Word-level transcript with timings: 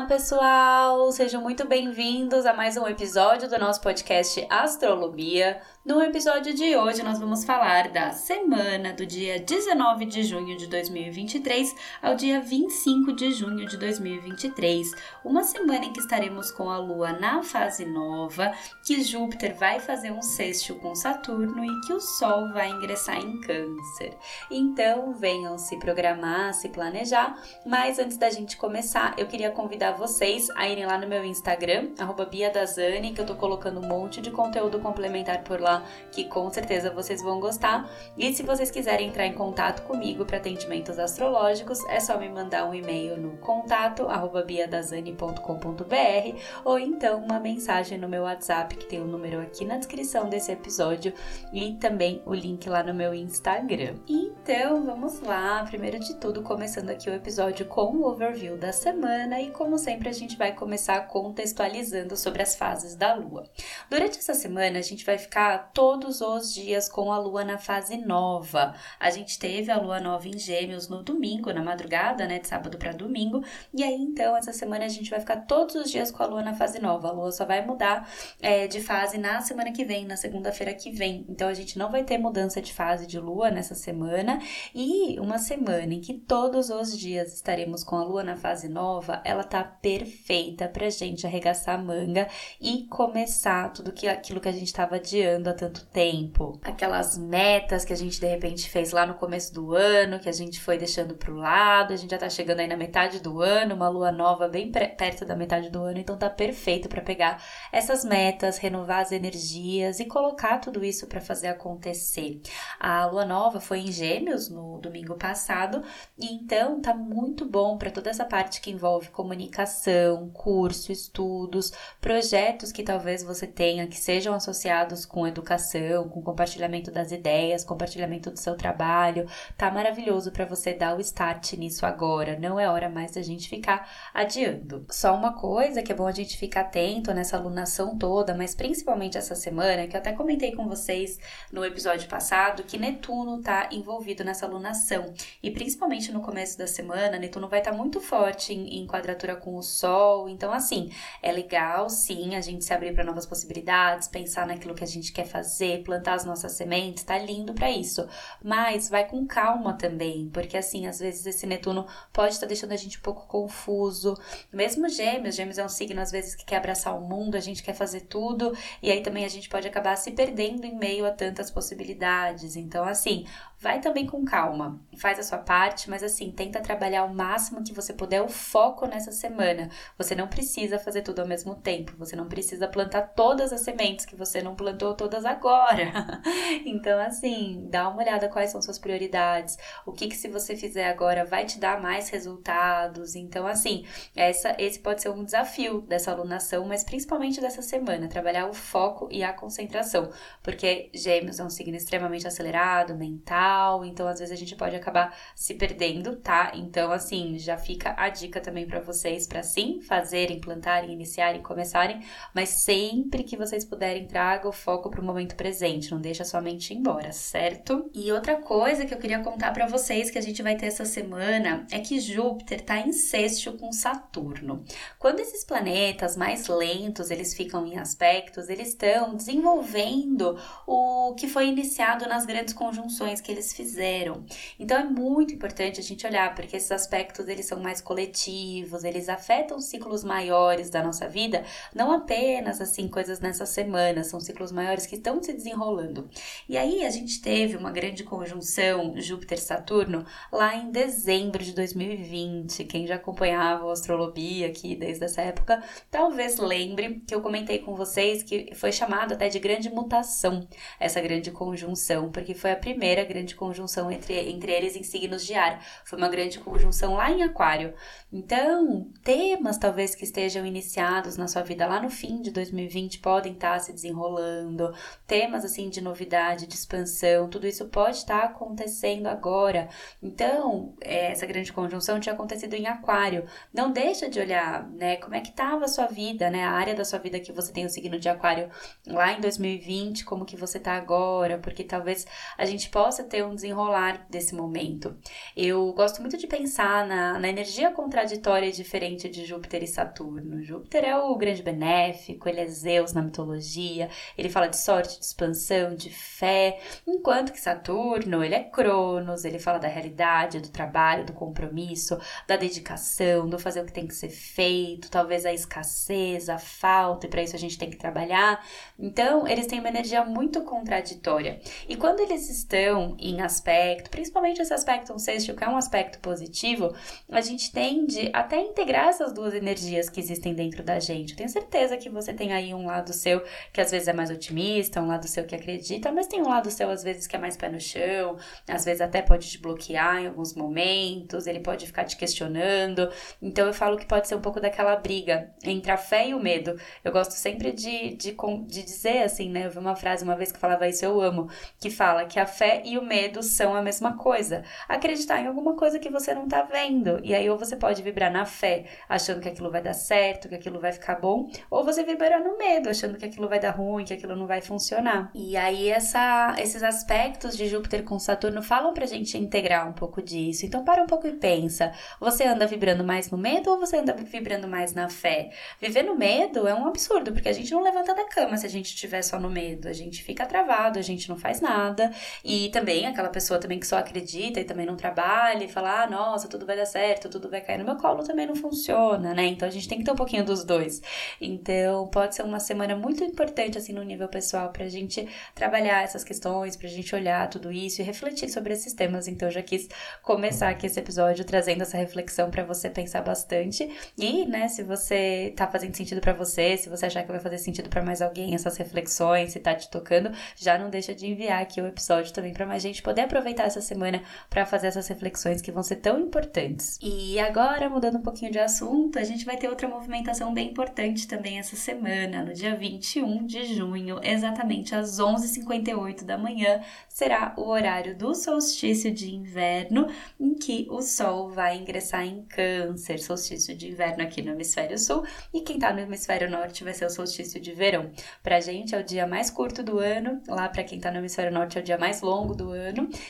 Olá, 0.00 0.08
pessoal! 0.08 1.12
Sejam 1.12 1.42
muito 1.42 1.68
bem-vindos 1.68 2.46
a 2.46 2.54
mais 2.54 2.74
um 2.78 2.88
episódio 2.88 3.50
do 3.50 3.58
nosso 3.58 3.82
podcast 3.82 4.46
Astrologia. 4.48 5.60
No 5.82 6.02
episódio 6.02 6.52
de 6.52 6.76
hoje, 6.76 7.02
nós 7.02 7.18
vamos 7.18 7.42
falar 7.42 7.88
da 7.88 8.10
semana 8.10 8.92
do 8.92 9.06
dia 9.06 9.40
19 9.40 10.04
de 10.04 10.22
junho 10.22 10.54
de 10.54 10.66
2023 10.66 11.74
ao 12.02 12.14
dia 12.14 12.38
25 12.38 13.14
de 13.14 13.32
junho 13.32 13.66
de 13.66 13.78
2023. 13.78 14.92
Uma 15.24 15.42
semana 15.42 15.86
em 15.86 15.92
que 15.94 16.00
estaremos 16.00 16.50
com 16.50 16.68
a 16.68 16.76
Lua 16.76 17.14
na 17.14 17.42
fase 17.42 17.86
nova, 17.86 18.52
que 18.84 19.02
Júpiter 19.02 19.56
vai 19.56 19.80
fazer 19.80 20.12
um 20.12 20.20
sexto 20.20 20.74
com 20.74 20.94
Saturno 20.94 21.64
e 21.64 21.80
que 21.86 21.94
o 21.94 22.00
Sol 22.00 22.52
vai 22.52 22.68
ingressar 22.68 23.16
em 23.16 23.40
Câncer. 23.40 24.18
Então, 24.50 25.14
venham 25.14 25.56
se 25.56 25.78
programar, 25.78 26.52
se 26.52 26.68
planejar. 26.68 27.42
Mas 27.64 27.98
antes 27.98 28.18
da 28.18 28.28
gente 28.28 28.58
começar, 28.58 29.14
eu 29.16 29.26
queria 29.26 29.50
convidar 29.50 29.92
vocês 29.92 30.50
a 30.56 30.68
irem 30.68 30.84
lá 30.84 30.98
no 30.98 31.08
meu 31.08 31.24
Instagram, 31.24 31.88
@bia_dazani, 32.30 33.14
que 33.14 33.20
eu 33.22 33.26
tô 33.26 33.34
colocando 33.34 33.80
um 33.80 33.88
monte 33.88 34.20
de 34.20 34.30
conteúdo 34.30 34.78
complementar 34.78 35.42
por 35.42 35.58
lá 35.58 35.69
lá, 35.70 35.84
que 36.10 36.24
com 36.24 36.50
certeza 36.50 36.90
vocês 36.90 37.22
vão 37.22 37.38
gostar. 37.38 37.88
E 38.18 38.32
se 38.32 38.42
vocês 38.42 38.70
quiserem 38.70 39.08
entrar 39.08 39.26
em 39.26 39.32
contato 39.32 39.82
comigo 39.82 40.24
para 40.24 40.38
atendimentos 40.38 40.98
astrológicos, 40.98 41.84
é 41.86 42.00
só 42.00 42.18
me 42.18 42.28
mandar 42.28 42.68
um 42.68 42.74
e-mail 42.74 43.16
no 43.16 43.36
contato 43.38 44.06
biadazani.com.br 44.46 46.38
ou 46.64 46.78
então 46.78 47.22
uma 47.22 47.38
mensagem 47.38 47.98
no 47.98 48.08
meu 48.08 48.22
WhatsApp, 48.22 48.76
que 48.76 48.86
tem 48.86 49.00
o 49.00 49.04
um 49.04 49.06
número 49.06 49.40
aqui 49.40 49.64
na 49.64 49.76
descrição 49.76 50.28
desse 50.28 50.50
episódio 50.50 51.12
e 51.52 51.74
também 51.74 52.22
o 52.26 52.34
link 52.34 52.68
lá 52.68 52.82
no 52.82 52.94
meu 52.94 53.14
Instagram. 53.14 53.94
Então, 54.08 54.84
vamos 54.84 55.20
lá. 55.20 55.64
Primeiro 55.64 55.98
de 55.98 56.14
tudo, 56.14 56.42
começando 56.42 56.90
aqui 56.90 57.08
o 57.08 57.14
episódio 57.14 57.66
com 57.66 57.96
o 57.96 58.06
overview 58.06 58.56
da 58.56 58.72
semana 58.72 59.40
e 59.40 59.50
como 59.50 59.78
sempre 59.78 60.08
a 60.08 60.12
gente 60.12 60.36
vai 60.36 60.52
começar 60.52 61.06
contextualizando 61.06 62.16
sobre 62.16 62.42
as 62.42 62.56
fases 62.56 62.96
da 62.96 63.14
lua. 63.14 63.44
Durante 63.88 64.18
essa 64.18 64.34
semana 64.34 64.78
a 64.78 64.82
gente 64.82 65.04
vai 65.04 65.18
ficar 65.18 65.59
todos 65.60 66.20
os 66.20 66.52
dias 66.52 66.88
com 66.88 67.12
a 67.12 67.18
lua 67.18 67.44
na 67.44 67.58
fase 67.58 67.96
nova. 67.96 68.74
A 68.98 69.10
gente 69.10 69.38
teve 69.38 69.70
a 69.70 69.78
lua 69.78 70.00
nova 70.00 70.26
em 70.26 70.38
Gêmeos 70.38 70.88
no 70.88 71.02
domingo, 71.02 71.52
na 71.52 71.62
madrugada, 71.62 72.26
né, 72.26 72.38
de 72.38 72.48
sábado 72.48 72.78
para 72.78 72.92
domingo, 72.92 73.44
e 73.72 73.82
aí 73.82 73.94
então 73.94 74.36
essa 74.36 74.52
semana 74.52 74.84
a 74.84 74.88
gente 74.88 75.10
vai 75.10 75.20
ficar 75.20 75.36
todos 75.46 75.74
os 75.74 75.90
dias 75.90 76.10
com 76.10 76.22
a 76.22 76.26
lua 76.26 76.42
na 76.42 76.54
fase 76.54 76.80
nova. 76.80 77.08
A 77.08 77.12
lua 77.12 77.32
só 77.32 77.44
vai 77.44 77.64
mudar 77.64 78.08
é, 78.40 78.66
de 78.66 78.80
fase 78.80 79.18
na 79.18 79.40
semana 79.40 79.72
que 79.72 79.84
vem, 79.84 80.04
na 80.06 80.16
segunda-feira 80.16 80.74
que 80.74 80.90
vem. 80.90 81.26
Então 81.28 81.48
a 81.48 81.54
gente 81.54 81.78
não 81.78 81.90
vai 81.90 82.02
ter 82.02 82.18
mudança 82.18 82.60
de 82.60 82.72
fase 82.72 83.06
de 83.06 83.18
lua 83.18 83.50
nessa 83.50 83.74
semana 83.74 84.40
e 84.74 85.18
uma 85.20 85.38
semana 85.38 85.92
em 85.94 86.00
que 86.00 86.14
todos 86.14 86.70
os 86.70 86.96
dias 86.96 87.34
estaremos 87.34 87.84
com 87.84 87.96
a 87.96 88.04
lua 88.04 88.22
na 88.22 88.36
fase 88.36 88.68
nova, 88.68 89.20
ela 89.24 89.44
tá 89.44 89.62
perfeita 89.62 90.68
pra 90.68 90.88
gente 90.90 91.26
arregaçar 91.26 91.74
a 91.74 91.82
manga 91.82 92.28
e 92.60 92.86
começar 92.86 93.72
tudo 93.72 93.92
que, 93.92 94.08
aquilo 94.08 94.40
que 94.40 94.48
a 94.48 94.52
gente 94.52 94.66
estava 94.66 94.96
adiando 94.96 95.49
há 95.50 95.54
tanto 95.54 95.84
tempo. 95.86 96.58
Aquelas 96.62 97.18
metas 97.18 97.84
que 97.84 97.92
a 97.92 97.96
gente 97.96 98.20
de 98.20 98.26
repente 98.26 98.68
fez 98.68 98.92
lá 98.92 99.04
no 99.04 99.14
começo 99.14 99.52
do 99.52 99.74
ano, 99.74 100.18
que 100.18 100.28
a 100.28 100.32
gente 100.32 100.60
foi 100.60 100.78
deixando 100.78 101.14
pro 101.14 101.34
lado, 101.34 101.92
a 101.92 101.96
gente 101.96 102.10
já 102.10 102.18
tá 102.18 102.28
chegando 102.28 102.60
aí 102.60 102.66
na 102.66 102.76
metade 102.76 103.20
do 103.20 103.40
ano, 103.40 103.74
uma 103.74 103.88
lua 103.88 104.12
nova 104.12 104.48
bem 104.48 104.70
perto 104.70 105.24
da 105.24 105.36
metade 105.36 105.70
do 105.70 105.82
ano, 105.82 105.98
então 105.98 106.16
tá 106.16 106.30
perfeito 106.30 106.88
para 106.88 107.02
pegar 107.02 107.42
essas 107.72 108.04
metas, 108.04 108.58
renovar 108.58 109.00
as 109.00 109.12
energias 109.12 110.00
e 110.00 110.04
colocar 110.04 110.58
tudo 110.58 110.84
isso 110.84 111.06
para 111.06 111.20
fazer 111.20 111.48
acontecer. 111.48 112.40
A 112.78 113.06
lua 113.06 113.24
nova 113.24 113.60
foi 113.60 113.80
em 113.80 113.92
Gêmeos 113.92 114.48
no 114.48 114.78
domingo 114.78 115.14
passado, 115.14 115.82
e 116.18 116.32
então 116.34 116.80
tá 116.80 116.94
muito 116.94 117.44
bom 117.44 117.76
para 117.76 117.90
toda 117.90 118.10
essa 118.10 118.24
parte 118.24 118.60
que 118.60 118.70
envolve 118.70 119.08
comunicação, 119.10 120.30
curso, 120.30 120.92
estudos, 120.92 121.72
projetos 122.00 122.72
que 122.72 122.82
talvez 122.82 123.22
você 123.22 123.46
tenha 123.46 123.86
que 123.86 123.98
sejam 123.98 124.34
associados 124.34 125.04
com 125.04 125.26
educação 125.26 125.39
educação, 125.40 126.08
com 126.08 126.22
compartilhamento 126.22 126.90
das 126.90 127.10
ideias, 127.10 127.64
compartilhamento 127.64 128.30
do 128.30 128.38
seu 128.38 128.54
trabalho. 128.54 129.26
Tá 129.56 129.70
maravilhoso 129.70 130.30
para 130.30 130.44
você 130.44 130.74
dar 130.74 130.96
o 130.96 131.00
start 131.00 131.54
nisso 131.54 131.84
agora. 131.86 132.38
Não 132.38 132.60
é 132.60 132.68
hora 132.68 132.88
mais 132.88 133.12
da 133.12 133.22
gente 133.22 133.48
ficar 133.48 133.90
adiando. 134.12 134.84
Só 134.90 135.14
uma 135.14 135.32
coisa 135.32 135.82
que 135.82 135.90
é 135.90 135.94
bom 135.94 136.06
a 136.06 136.12
gente 136.12 136.36
ficar 136.36 136.60
atento 136.60 137.12
nessa 137.14 137.36
alunação 137.36 137.96
toda, 137.96 138.34
mas 138.34 138.54
principalmente 138.54 139.16
essa 139.16 139.34
semana, 139.34 139.86
que 139.86 139.96
eu 139.96 140.00
até 140.00 140.12
comentei 140.12 140.52
com 140.52 140.68
vocês 140.68 141.18
no 141.50 141.64
episódio 141.64 142.08
passado, 142.08 142.62
que 142.62 142.78
Netuno 142.78 143.40
tá 143.40 143.68
envolvido 143.72 144.22
nessa 144.22 144.46
alunação. 144.46 145.12
E 145.42 145.50
principalmente 145.50 146.12
no 146.12 146.20
começo 146.20 146.58
da 146.58 146.66
semana, 146.66 147.18
Netuno 147.18 147.48
vai 147.48 147.60
estar 147.60 147.72
tá 147.72 147.76
muito 147.76 148.00
forte 148.00 148.52
em, 148.52 148.78
em 148.78 148.86
quadratura 148.86 149.34
com 149.36 149.56
o 149.56 149.62
Sol. 149.62 150.28
Então, 150.28 150.52
assim, 150.52 150.90
é 151.22 151.32
legal 151.32 151.88
sim 151.88 152.34
a 152.34 152.40
gente 152.40 152.64
se 152.64 152.74
abrir 152.74 152.94
para 152.94 153.04
novas 153.04 153.26
possibilidades, 153.26 154.06
pensar 154.06 154.46
naquilo 154.46 154.74
que 154.74 154.84
a 154.84 154.86
gente 154.86 155.12
quer 155.12 155.24
fazer, 155.30 155.82
plantar 155.82 156.14
as 156.14 156.24
nossas 156.24 156.52
sementes, 156.52 157.04
tá 157.04 157.16
lindo 157.18 157.54
para 157.54 157.70
isso. 157.70 158.06
Mas 158.42 158.88
vai 158.88 159.06
com 159.06 159.26
calma 159.26 159.74
também, 159.74 160.28
porque 160.32 160.56
assim, 160.56 160.86
às 160.86 160.98
vezes 160.98 161.24
esse 161.26 161.46
Netuno 161.46 161.86
pode 162.12 162.34
estar 162.34 162.46
tá 162.46 162.48
deixando 162.48 162.72
a 162.72 162.76
gente 162.76 162.98
um 162.98 163.02
pouco 163.02 163.26
confuso. 163.26 164.18
Mesmo 164.52 164.88
Gêmeos, 164.88 165.34
Gêmeos 165.34 165.58
é 165.58 165.64
um 165.64 165.68
signo 165.68 166.00
às 166.00 166.10
vezes 166.10 166.34
que 166.34 166.44
quer 166.44 166.56
abraçar 166.56 166.96
o 166.96 167.00
mundo, 167.00 167.36
a 167.36 167.40
gente 167.40 167.62
quer 167.62 167.74
fazer 167.74 168.02
tudo, 168.02 168.56
e 168.82 168.90
aí 168.90 169.02
também 169.02 169.24
a 169.24 169.28
gente 169.28 169.48
pode 169.48 169.66
acabar 169.66 169.96
se 169.96 170.10
perdendo 170.10 170.64
em 170.64 170.76
meio 170.76 171.06
a 171.06 171.10
tantas 171.10 171.50
possibilidades. 171.50 172.56
Então, 172.56 172.84
assim, 172.84 173.26
Vai 173.62 173.78
também 173.78 174.06
com 174.06 174.24
calma, 174.24 174.80
faz 174.96 175.18
a 175.18 175.22
sua 175.22 175.36
parte, 175.36 175.90
mas 175.90 176.02
assim, 176.02 176.32
tenta 176.32 176.62
trabalhar 176.62 177.04
o 177.04 177.14
máximo 177.14 177.62
que 177.62 177.74
você 177.74 177.92
puder 177.92 178.22
o 178.22 178.28
foco 178.28 178.86
nessa 178.86 179.12
semana. 179.12 179.68
Você 179.98 180.14
não 180.14 180.28
precisa 180.28 180.78
fazer 180.78 181.02
tudo 181.02 181.20
ao 181.20 181.28
mesmo 181.28 181.54
tempo, 181.54 181.92
você 181.98 182.16
não 182.16 182.26
precisa 182.26 182.66
plantar 182.66 183.02
todas 183.08 183.52
as 183.52 183.60
sementes 183.60 184.06
que 184.06 184.16
você 184.16 184.40
não 184.40 184.56
plantou 184.56 184.94
todas 184.94 185.26
agora. 185.26 185.92
então, 186.64 186.98
assim, 187.00 187.66
dá 187.70 187.86
uma 187.90 188.00
olhada 188.00 188.30
quais 188.30 188.50
são 188.50 188.62
suas 188.62 188.78
prioridades, 188.78 189.58
o 189.84 189.92
que 189.92 190.08
que 190.08 190.16
se 190.16 190.28
você 190.28 190.56
fizer 190.56 190.88
agora 190.88 191.26
vai 191.26 191.44
te 191.44 191.60
dar 191.60 191.82
mais 191.82 192.08
resultados. 192.08 193.14
Então, 193.14 193.46
assim, 193.46 193.84
essa, 194.16 194.56
esse 194.58 194.78
pode 194.78 195.02
ser 195.02 195.10
um 195.10 195.22
desafio 195.22 195.82
dessa 195.82 196.10
alunação, 196.10 196.64
mas 196.64 196.82
principalmente 196.82 197.42
dessa 197.42 197.60
semana, 197.60 198.08
trabalhar 198.08 198.46
o 198.46 198.54
foco 198.54 199.06
e 199.10 199.22
a 199.22 199.34
concentração, 199.34 200.08
porque 200.42 200.90
Gêmeos 200.94 201.38
é 201.38 201.44
um 201.44 201.50
signo 201.50 201.76
extremamente 201.76 202.26
acelerado, 202.26 202.94
mental 202.94 203.49
legal, 203.50 203.84
então 203.84 204.06
às 204.06 204.18
vezes 204.18 204.32
a 204.32 204.36
gente 204.36 204.54
pode 204.54 204.76
acabar 204.76 205.16
se 205.34 205.54
perdendo, 205.54 206.16
tá? 206.16 206.52
Então, 206.54 206.92
assim, 206.92 207.38
já 207.38 207.56
fica 207.56 207.94
a 207.96 208.08
dica 208.08 208.40
também 208.40 208.66
para 208.66 208.80
vocês 208.80 209.26
para 209.26 209.42
sim 209.42 209.80
fazerem, 209.80 210.40
plantarem, 210.40 210.92
iniciarem, 210.92 211.42
começarem, 211.42 212.00
mas 212.34 212.50
sempre 212.50 213.24
que 213.24 213.36
vocês 213.36 213.64
puderem, 213.64 214.06
traga 214.06 214.48
o 214.48 214.52
foco 214.52 214.90
para 214.90 215.00
o 215.00 215.04
momento 215.04 215.34
presente, 215.34 215.90
não 215.90 216.00
deixa 216.00 216.24
sua 216.24 216.40
mente 216.40 216.72
embora, 216.72 217.12
certo? 217.12 217.90
E 217.92 218.12
outra 218.12 218.36
coisa 218.36 218.86
que 218.86 218.94
eu 218.94 218.98
queria 218.98 219.20
contar 219.20 219.52
para 219.52 219.66
vocês 219.66 220.10
que 220.10 220.18
a 220.18 220.22
gente 220.22 220.42
vai 220.42 220.56
ter 220.56 220.66
essa 220.66 220.84
semana 220.84 221.66
é 221.70 221.80
que 221.80 222.00
Júpiter 222.00 222.60
tá 222.60 222.78
em 222.78 222.92
sexto 222.92 223.52
com 223.52 223.72
Saturno. 223.72 224.64
Quando 224.98 225.20
esses 225.20 225.44
planetas 225.44 226.16
mais 226.16 226.46
lentos, 226.48 227.10
eles 227.10 227.34
ficam 227.34 227.66
em 227.66 227.78
aspectos, 227.78 228.48
eles 228.48 228.68
estão 228.68 229.14
desenvolvendo 229.14 230.38
o 230.66 231.14
que 231.14 231.26
foi 231.26 231.46
iniciado 231.46 232.06
nas 232.08 232.24
grandes 232.24 232.54
conjunções 232.54 233.20
que 233.20 233.32
eles 233.32 233.39
eles 233.40 233.52
fizeram. 233.52 234.24
Então 234.58 234.78
é 234.78 234.84
muito 234.84 235.34
importante 235.34 235.80
a 235.80 235.82
gente 235.82 236.06
olhar, 236.06 236.34
porque 236.34 236.56
esses 236.56 236.70
aspectos 236.70 237.26
eles 237.26 237.46
são 237.46 237.58
mais 237.60 237.80
coletivos, 237.80 238.84
eles 238.84 239.08
afetam 239.08 239.58
ciclos 239.58 240.04
maiores 240.04 240.68
da 240.68 240.82
nossa 240.82 241.08
vida, 241.08 241.44
não 241.74 241.90
apenas 241.90 242.60
assim 242.60 242.86
coisas 242.86 243.18
nessa 243.18 243.46
semana, 243.46 244.04
são 244.04 244.20
ciclos 244.20 244.52
maiores 244.52 244.86
que 244.86 244.96
estão 244.96 245.22
se 245.22 245.32
desenrolando. 245.32 246.08
E 246.48 246.56
aí 246.56 246.84
a 246.84 246.90
gente 246.90 247.20
teve 247.20 247.56
uma 247.56 247.70
grande 247.70 248.04
conjunção 248.04 248.94
Júpiter-Saturno 248.96 250.04
lá 250.30 250.54
em 250.54 250.70
dezembro 250.70 251.42
de 251.42 251.54
2020. 251.54 252.64
Quem 252.64 252.86
já 252.86 252.96
acompanhava 252.96 253.68
a 253.68 253.72
astrologia 253.72 254.46
aqui 254.46 254.76
desde 254.76 255.04
essa 255.04 255.22
época, 255.22 255.62
talvez 255.90 256.38
lembre 256.38 257.02
que 257.06 257.14
eu 257.14 257.22
comentei 257.22 257.58
com 257.60 257.74
vocês 257.74 258.22
que 258.22 258.54
foi 258.54 258.70
chamado 258.70 259.14
até 259.14 259.28
de 259.28 259.38
grande 259.38 259.70
mutação 259.70 260.46
essa 260.78 261.00
grande 261.00 261.30
conjunção, 261.30 262.10
porque 262.10 262.34
foi 262.34 262.50
a 262.52 262.56
primeira 262.56 263.04
grande 263.04 263.29
grande 263.30 263.34
conjunção 263.34 263.90
entre, 263.90 264.14
entre 264.30 264.52
eles 264.52 264.76
em 264.76 264.82
signos 264.82 265.24
de 265.24 265.34
ar. 265.34 265.64
Foi 265.84 265.98
uma 265.98 266.08
grande 266.08 266.38
conjunção 266.38 266.94
lá 266.94 267.10
em 267.10 267.22
Aquário. 267.22 267.74
Então, 268.12 268.90
temas 269.04 269.58
talvez 269.58 269.94
que 269.94 270.04
estejam 270.04 270.44
iniciados 270.44 271.16
na 271.16 271.28
sua 271.28 271.42
vida 271.42 271.66
lá 271.66 271.80
no 271.80 271.90
fim 271.90 272.20
de 272.20 272.30
2020 272.30 272.98
podem 272.98 273.32
estar 273.32 273.58
se 273.60 273.72
desenrolando. 273.72 274.74
Temas 275.06 275.44
assim 275.44 275.68
de 275.68 275.80
novidade, 275.80 276.46
de 276.46 276.54
expansão, 276.54 277.28
tudo 277.28 277.46
isso 277.46 277.66
pode 277.66 277.98
estar 277.98 278.24
acontecendo 278.24 279.06
agora. 279.06 279.68
Então, 280.02 280.74
é, 280.80 281.12
essa 281.12 281.26
grande 281.26 281.52
conjunção 281.52 282.00
tinha 282.00 282.14
acontecido 282.14 282.54
em 282.54 282.66
Aquário. 282.66 283.26
Não 283.52 283.70
deixa 283.70 284.08
de 284.08 284.18
olhar, 284.18 284.68
né, 284.70 284.96
como 284.96 285.14
é 285.14 285.20
que 285.20 285.30
estava 285.30 285.64
a 285.64 285.68
sua 285.68 285.86
vida, 285.86 286.30
né, 286.30 286.44
a 286.44 286.50
área 286.50 286.74
da 286.74 286.84
sua 286.84 286.98
vida 286.98 287.20
que 287.20 287.32
você 287.32 287.52
tem 287.52 287.64
o 287.64 287.70
signo 287.70 287.98
de 287.98 288.08
Aquário 288.08 288.50
lá 288.86 289.12
em 289.12 289.20
2020, 289.20 290.04
como 290.04 290.24
que 290.24 290.36
você 290.36 290.58
está 290.58 290.74
agora, 290.74 291.38
porque 291.38 291.62
talvez 291.62 292.06
a 292.36 292.44
gente 292.44 292.68
possa 292.70 293.04
ter 293.04 293.19
um 293.22 293.34
desenrolamento 293.34 293.60
desenrolar 293.60 294.06
desse 294.08 294.34
momento. 294.34 294.96
Eu 295.36 295.72
gosto 295.72 296.00
muito 296.00 296.16
de 296.16 296.26
pensar 296.26 296.86
na, 296.86 297.18
na 297.18 297.28
energia 297.28 297.70
contraditória 297.70 298.46
e 298.46 298.52
diferente 298.52 299.08
de 299.08 299.24
Júpiter 299.24 299.62
e 299.62 299.66
Saturno. 299.66 300.42
Júpiter 300.42 300.84
é 300.84 300.96
o 300.96 301.14
grande 301.16 301.42
benéfico, 301.42 302.28
ele 302.28 302.40
é 302.40 302.46
Zeus 302.46 302.92
na 302.92 303.02
mitologia, 303.02 303.88
ele 304.16 304.28
fala 304.28 304.46
de 304.46 304.56
sorte, 304.56 304.98
de 304.98 305.04
expansão, 305.04 305.74
de 305.74 305.90
fé, 305.90 306.60
enquanto 306.86 307.32
que 307.32 307.40
Saturno, 307.40 308.24
ele 308.24 308.34
é 308.34 308.44
Cronos, 308.44 309.24
ele 309.24 309.38
fala 309.38 309.58
da 309.58 309.68
realidade, 309.68 310.40
do 310.40 310.48
trabalho, 310.48 311.04
do 311.04 311.12
compromisso, 311.12 311.98
da 312.26 312.36
dedicação, 312.36 313.28
do 313.28 313.38
fazer 313.38 313.60
o 313.60 313.64
que 313.64 313.72
tem 313.72 313.86
que 313.86 313.94
ser 313.94 314.08
feito, 314.10 314.90
talvez 314.90 315.26
a 315.26 315.32
escassez, 315.32 316.28
a 316.28 316.38
falta, 316.38 317.06
e 317.06 317.10
para 317.10 317.22
isso 317.22 317.36
a 317.36 317.38
gente 317.38 317.58
tem 317.58 317.70
que 317.70 317.76
trabalhar. 317.76 318.44
Então, 318.78 319.26
eles 319.26 319.46
têm 319.46 319.60
uma 319.60 319.68
energia 319.68 320.04
muito 320.04 320.42
contraditória. 320.42 321.40
E 321.68 321.76
quando 321.76 322.00
eles 322.00 322.28
estão 322.30 322.96
em 322.98 323.09
aspecto, 323.18 323.88
principalmente 323.88 324.42
esse 324.42 324.52
aspecto 324.52 324.98
sextil, 324.98 325.34
que 325.34 325.42
é 325.42 325.48
um 325.48 325.56
aspecto 325.56 325.98
positivo, 326.00 326.74
a 327.10 327.20
gente 327.22 327.50
tende 327.50 328.10
até 328.12 328.36
a 328.36 328.42
integrar 328.42 328.88
essas 328.88 329.12
duas 329.12 329.32
energias 329.32 329.88
que 329.88 329.98
existem 329.98 330.34
dentro 330.34 330.62
da 330.62 330.78
gente. 330.78 331.12
Eu 331.12 331.16
tenho 331.16 331.28
certeza 331.30 331.78
que 331.78 331.88
você 331.88 332.12
tem 332.12 332.32
aí 332.34 332.52
um 332.52 332.66
lado 332.66 332.92
seu 332.92 333.22
que 333.52 333.60
às 333.60 333.70
vezes 333.70 333.88
é 333.88 333.92
mais 333.94 334.10
otimista, 334.10 334.82
um 334.82 334.88
lado 334.88 335.08
seu 335.08 335.24
que 335.24 335.34
acredita, 335.34 335.90
mas 335.90 336.06
tem 336.06 336.20
um 336.20 336.28
lado 336.28 336.50
seu 336.50 336.68
às 336.70 336.82
vezes 336.82 337.06
que 337.06 337.16
é 337.16 337.18
mais 337.18 337.36
pé 337.36 337.48
no 337.48 337.60
chão, 337.60 338.18
às 338.46 338.64
vezes 338.64 338.82
até 338.82 339.00
pode 339.00 339.28
te 339.28 339.38
bloquear 339.38 340.02
em 340.02 340.06
alguns 340.08 340.34
momentos, 340.34 341.26
ele 341.26 341.40
pode 341.40 341.66
ficar 341.66 341.84
te 341.84 341.96
questionando. 341.96 342.90
Então 343.22 343.46
eu 343.46 343.54
falo 343.54 343.78
que 343.78 343.86
pode 343.86 344.06
ser 344.06 344.14
um 344.14 344.20
pouco 344.20 344.40
daquela 344.40 344.76
briga 344.76 345.30
entre 345.42 345.70
a 345.70 345.76
fé 345.76 346.08
e 346.08 346.14
o 346.14 346.20
medo. 346.20 346.58
Eu 346.84 346.92
gosto 346.92 347.12
sempre 347.12 347.52
de, 347.52 347.94
de, 347.94 348.16
de 348.46 348.62
dizer 348.62 349.02
assim, 349.02 349.30
né? 349.30 349.46
Eu 349.46 349.50
vi 349.50 349.58
uma 349.58 349.76
frase 349.76 350.04
uma 350.04 350.16
vez 350.16 350.30
que 350.30 350.38
falava 350.38 350.68
isso, 350.68 350.84
eu 350.84 351.00
amo, 351.00 351.28
que 351.58 351.70
fala 351.70 352.04
que 352.04 352.18
a 352.18 352.26
fé 352.26 352.62
e 352.64 352.76
o 352.76 352.82
medo 352.82 352.99
são 353.22 353.54
a 353.54 353.62
mesma 353.62 353.96
coisa. 353.96 354.42
Acreditar 354.68 355.20
em 355.20 355.26
alguma 355.26 355.54
coisa 355.54 355.78
que 355.78 355.90
você 355.90 356.14
não 356.14 356.28
tá 356.28 356.42
vendo. 356.42 357.00
E 357.02 357.14
aí, 357.14 357.28
ou 357.30 357.38
você 357.38 357.56
pode 357.56 357.82
vibrar 357.82 358.12
na 358.12 358.24
fé, 358.24 358.64
achando 358.88 359.20
que 359.20 359.28
aquilo 359.28 359.50
vai 359.50 359.62
dar 359.62 359.72
certo, 359.72 360.28
que 360.28 360.34
aquilo 360.34 360.60
vai 360.60 360.72
ficar 360.72 360.96
bom, 360.96 361.28
ou 361.50 361.64
você 361.64 361.82
vibrar 361.82 362.22
no 362.22 362.36
medo, 362.36 362.68
achando 362.68 362.98
que 362.98 363.04
aquilo 363.04 363.28
vai 363.28 363.40
dar 363.40 363.50
ruim, 363.50 363.84
que 363.84 363.94
aquilo 363.94 364.16
não 364.16 364.26
vai 364.26 364.40
funcionar. 364.40 365.10
E 365.14 365.36
aí, 365.36 365.68
essa, 365.68 366.34
esses 366.38 366.62
aspectos 366.62 367.36
de 367.36 367.46
Júpiter 367.46 367.84
com 367.84 367.98
Saturno 367.98 368.42
falam 368.42 368.74
pra 368.74 368.86
gente 368.86 369.16
integrar 369.16 369.68
um 369.68 369.72
pouco 369.72 370.02
disso. 370.02 370.46
Então, 370.46 370.64
para 370.64 370.82
um 370.82 370.86
pouco 370.86 371.06
e 371.06 371.12
pensa: 371.12 371.72
você 371.98 372.24
anda 372.24 372.46
vibrando 372.46 372.84
mais 372.84 373.10
no 373.10 373.18
medo 373.18 373.50
ou 373.50 373.58
você 373.58 373.78
anda 373.78 373.94
vibrando 373.94 374.48
mais 374.48 374.74
na 374.74 374.88
fé? 374.88 375.30
Viver 375.60 375.82
no 375.82 375.96
medo 375.96 376.46
é 376.46 376.54
um 376.54 376.66
absurdo, 376.66 377.12
porque 377.12 377.28
a 377.28 377.32
gente 377.32 377.52
não 377.52 377.62
levanta 377.62 377.94
da 377.94 378.04
cama 378.04 378.36
se 378.36 378.46
a 378.46 378.50
gente 378.50 378.66
estiver 378.66 379.02
só 379.02 379.18
no 379.18 379.30
medo. 379.30 379.68
A 379.68 379.72
gente 379.72 380.02
fica 380.02 380.26
travado, 380.26 380.78
a 380.78 380.82
gente 380.82 381.08
não 381.08 381.16
faz 381.16 381.40
nada. 381.40 381.90
E 382.24 382.48
também 382.50 382.79
aquela 382.86 383.08
pessoa 383.08 383.38
também 383.38 383.58
que 383.58 383.66
só 383.66 383.78
acredita 383.78 384.40
e 384.40 384.44
também 384.44 384.66
não 384.66 384.76
trabalha 384.76 385.44
e 385.44 385.48
fala: 385.48 385.82
ah, 385.82 385.86
nossa, 385.90 386.28
tudo 386.28 386.46
vai 386.46 386.56
dar 386.56 386.66
certo, 386.66 387.08
tudo 387.08 387.28
vai 387.28 387.40
cair 387.40 387.58
no 387.58 387.64
meu 387.64 387.76
colo, 387.76 388.02
também 388.02 388.26
não 388.26 388.34
funciona, 388.36 389.14
né? 389.14 389.26
Então 389.26 389.48
a 389.48 389.50
gente 389.50 389.68
tem 389.68 389.78
que 389.78 389.84
ter 389.84 389.90
um 389.90 389.96
pouquinho 389.96 390.24
dos 390.24 390.44
dois. 390.44 390.80
Então 391.20 391.88
pode 391.88 392.14
ser 392.14 392.22
uma 392.22 392.40
semana 392.40 392.76
muito 392.76 393.02
importante, 393.04 393.58
assim, 393.58 393.72
no 393.72 393.82
nível 393.82 394.08
pessoal, 394.08 394.50
pra 394.50 394.68
gente 394.68 395.08
trabalhar 395.34 395.82
essas 395.82 396.04
questões, 396.04 396.56
pra 396.56 396.68
gente 396.68 396.94
olhar 396.94 397.28
tudo 397.28 397.50
isso 397.52 397.80
e 397.80 397.84
refletir 397.84 398.28
sobre 398.28 398.52
esses 398.52 398.72
temas. 398.72 399.08
Então 399.08 399.28
eu 399.28 399.32
já 399.32 399.42
quis 399.42 399.68
começar 400.02 400.48
aqui 400.48 400.66
esse 400.66 400.78
episódio 400.78 401.24
trazendo 401.24 401.62
essa 401.62 401.76
reflexão 401.76 402.30
para 402.30 402.44
você 402.44 402.70
pensar 402.70 403.02
bastante. 403.02 403.70
E, 403.98 404.26
né, 404.26 404.48
se 404.48 404.62
você 404.62 405.32
tá 405.36 405.46
fazendo 405.46 405.76
sentido 405.76 406.00
para 406.00 406.12
você, 406.12 406.56
se 406.56 406.68
você 406.68 406.86
achar 406.86 407.02
que 407.02 407.10
vai 407.10 407.20
fazer 407.20 407.38
sentido 407.38 407.68
para 407.68 407.82
mais 407.82 408.00
alguém 408.02 408.34
essas 408.34 408.56
reflexões, 408.56 409.32
se 409.32 409.40
tá 409.40 409.54
te 409.54 409.68
tocando, 409.70 410.10
já 410.36 410.58
não 410.58 410.70
deixa 410.70 410.94
de 410.94 411.06
enviar 411.06 411.42
aqui 411.42 411.60
o 411.60 411.66
episódio 411.66 412.12
também 412.12 412.32
para 412.32 412.46
mais 412.46 412.62
gente 412.62 412.69
poder 412.82 413.02
aproveitar 413.02 413.44
essa 413.44 413.60
semana 413.60 414.02
para 414.28 414.46
fazer 414.46 414.68
essas 414.68 414.86
reflexões 414.88 415.40
que 415.40 415.50
vão 415.50 415.62
ser 415.62 415.76
tão 415.76 415.98
importantes. 415.98 416.78
E 416.82 417.18
agora, 417.18 417.68
mudando 417.68 417.98
um 417.98 418.02
pouquinho 418.02 418.30
de 418.30 418.38
assunto, 418.38 418.98
a 418.98 419.04
gente 419.04 419.24
vai 419.24 419.36
ter 419.36 419.48
outra 419.48 419.68
movimentação 419.68 420.32
bem 420.32 420.50
importante 420.50 421.08
também 421.08 421.38
essa 421.38 421.56
semana, 421.56 422.22
no 422.22 422.32
dia 422.32 422.54
21 422.54 423.26
de 423.26 423.54
junho, 423.54 423.98
exatamente 424.02 424.74
às 424.74 424.98
11h58 424.98 426.04
da 426.04 426.16
manhã, 426.16 426.60
será 426.88 427.34
o 427.36 427.48
horário 427.48 427.96
do 427.96 428.14
solstício 428.14 428.92
de 428.92 429.14
inverno, 429.14 429.88
em 430.18 430.34
que 430.34 430.66
o 430.70 430.82
Sol 430.82 431.30
vai 431.30 431.56
ingressar 431.56 432.04
em 432.04 432.22
Câncer, 432.22 432.98
solstício 432.98 433.56
de 433.56 433.68
inverno 433.68 434.02
aqui 434.02 434.22
no 434.22 434.32
hemisfério 434.32 434.78
sul, 434.78 435.04
e 435.32 435.40
quem 435.40 435.58
tá 435.58 435.72
no 435.72 435.80
hemisfério 435.80 436.30
norte 436.30 436.64
vai 436.64 436.74
ser 436.74 436.86
o 436.86 436.90
solstício 436.90 437.40
de 437.40 437.52
verão. 437.52 437.90
Pra 438.22 438.40
gente 438.40 438.74
é 438.74 438.80
o 438.80 438.84
dia 438.84 439.06
mais 439.06 439.30
curto 439.30 439.62
do 439.62 439.78
ano, 439.78 440.20
lá 440.28 440.48
para 440.48 440.64
quem 440.64 440.80
tá 440.80 440.90
no 440.90 440.98
hemisfério 440.98 441.32
norte 441.32 441.58
é 441.58 441.60
o 441.60 441.64
dia 441.64 441.78
mais 441.78 442.00
longo 442.02 442.34
do 442.34 442.50
ano, 442.50 442.59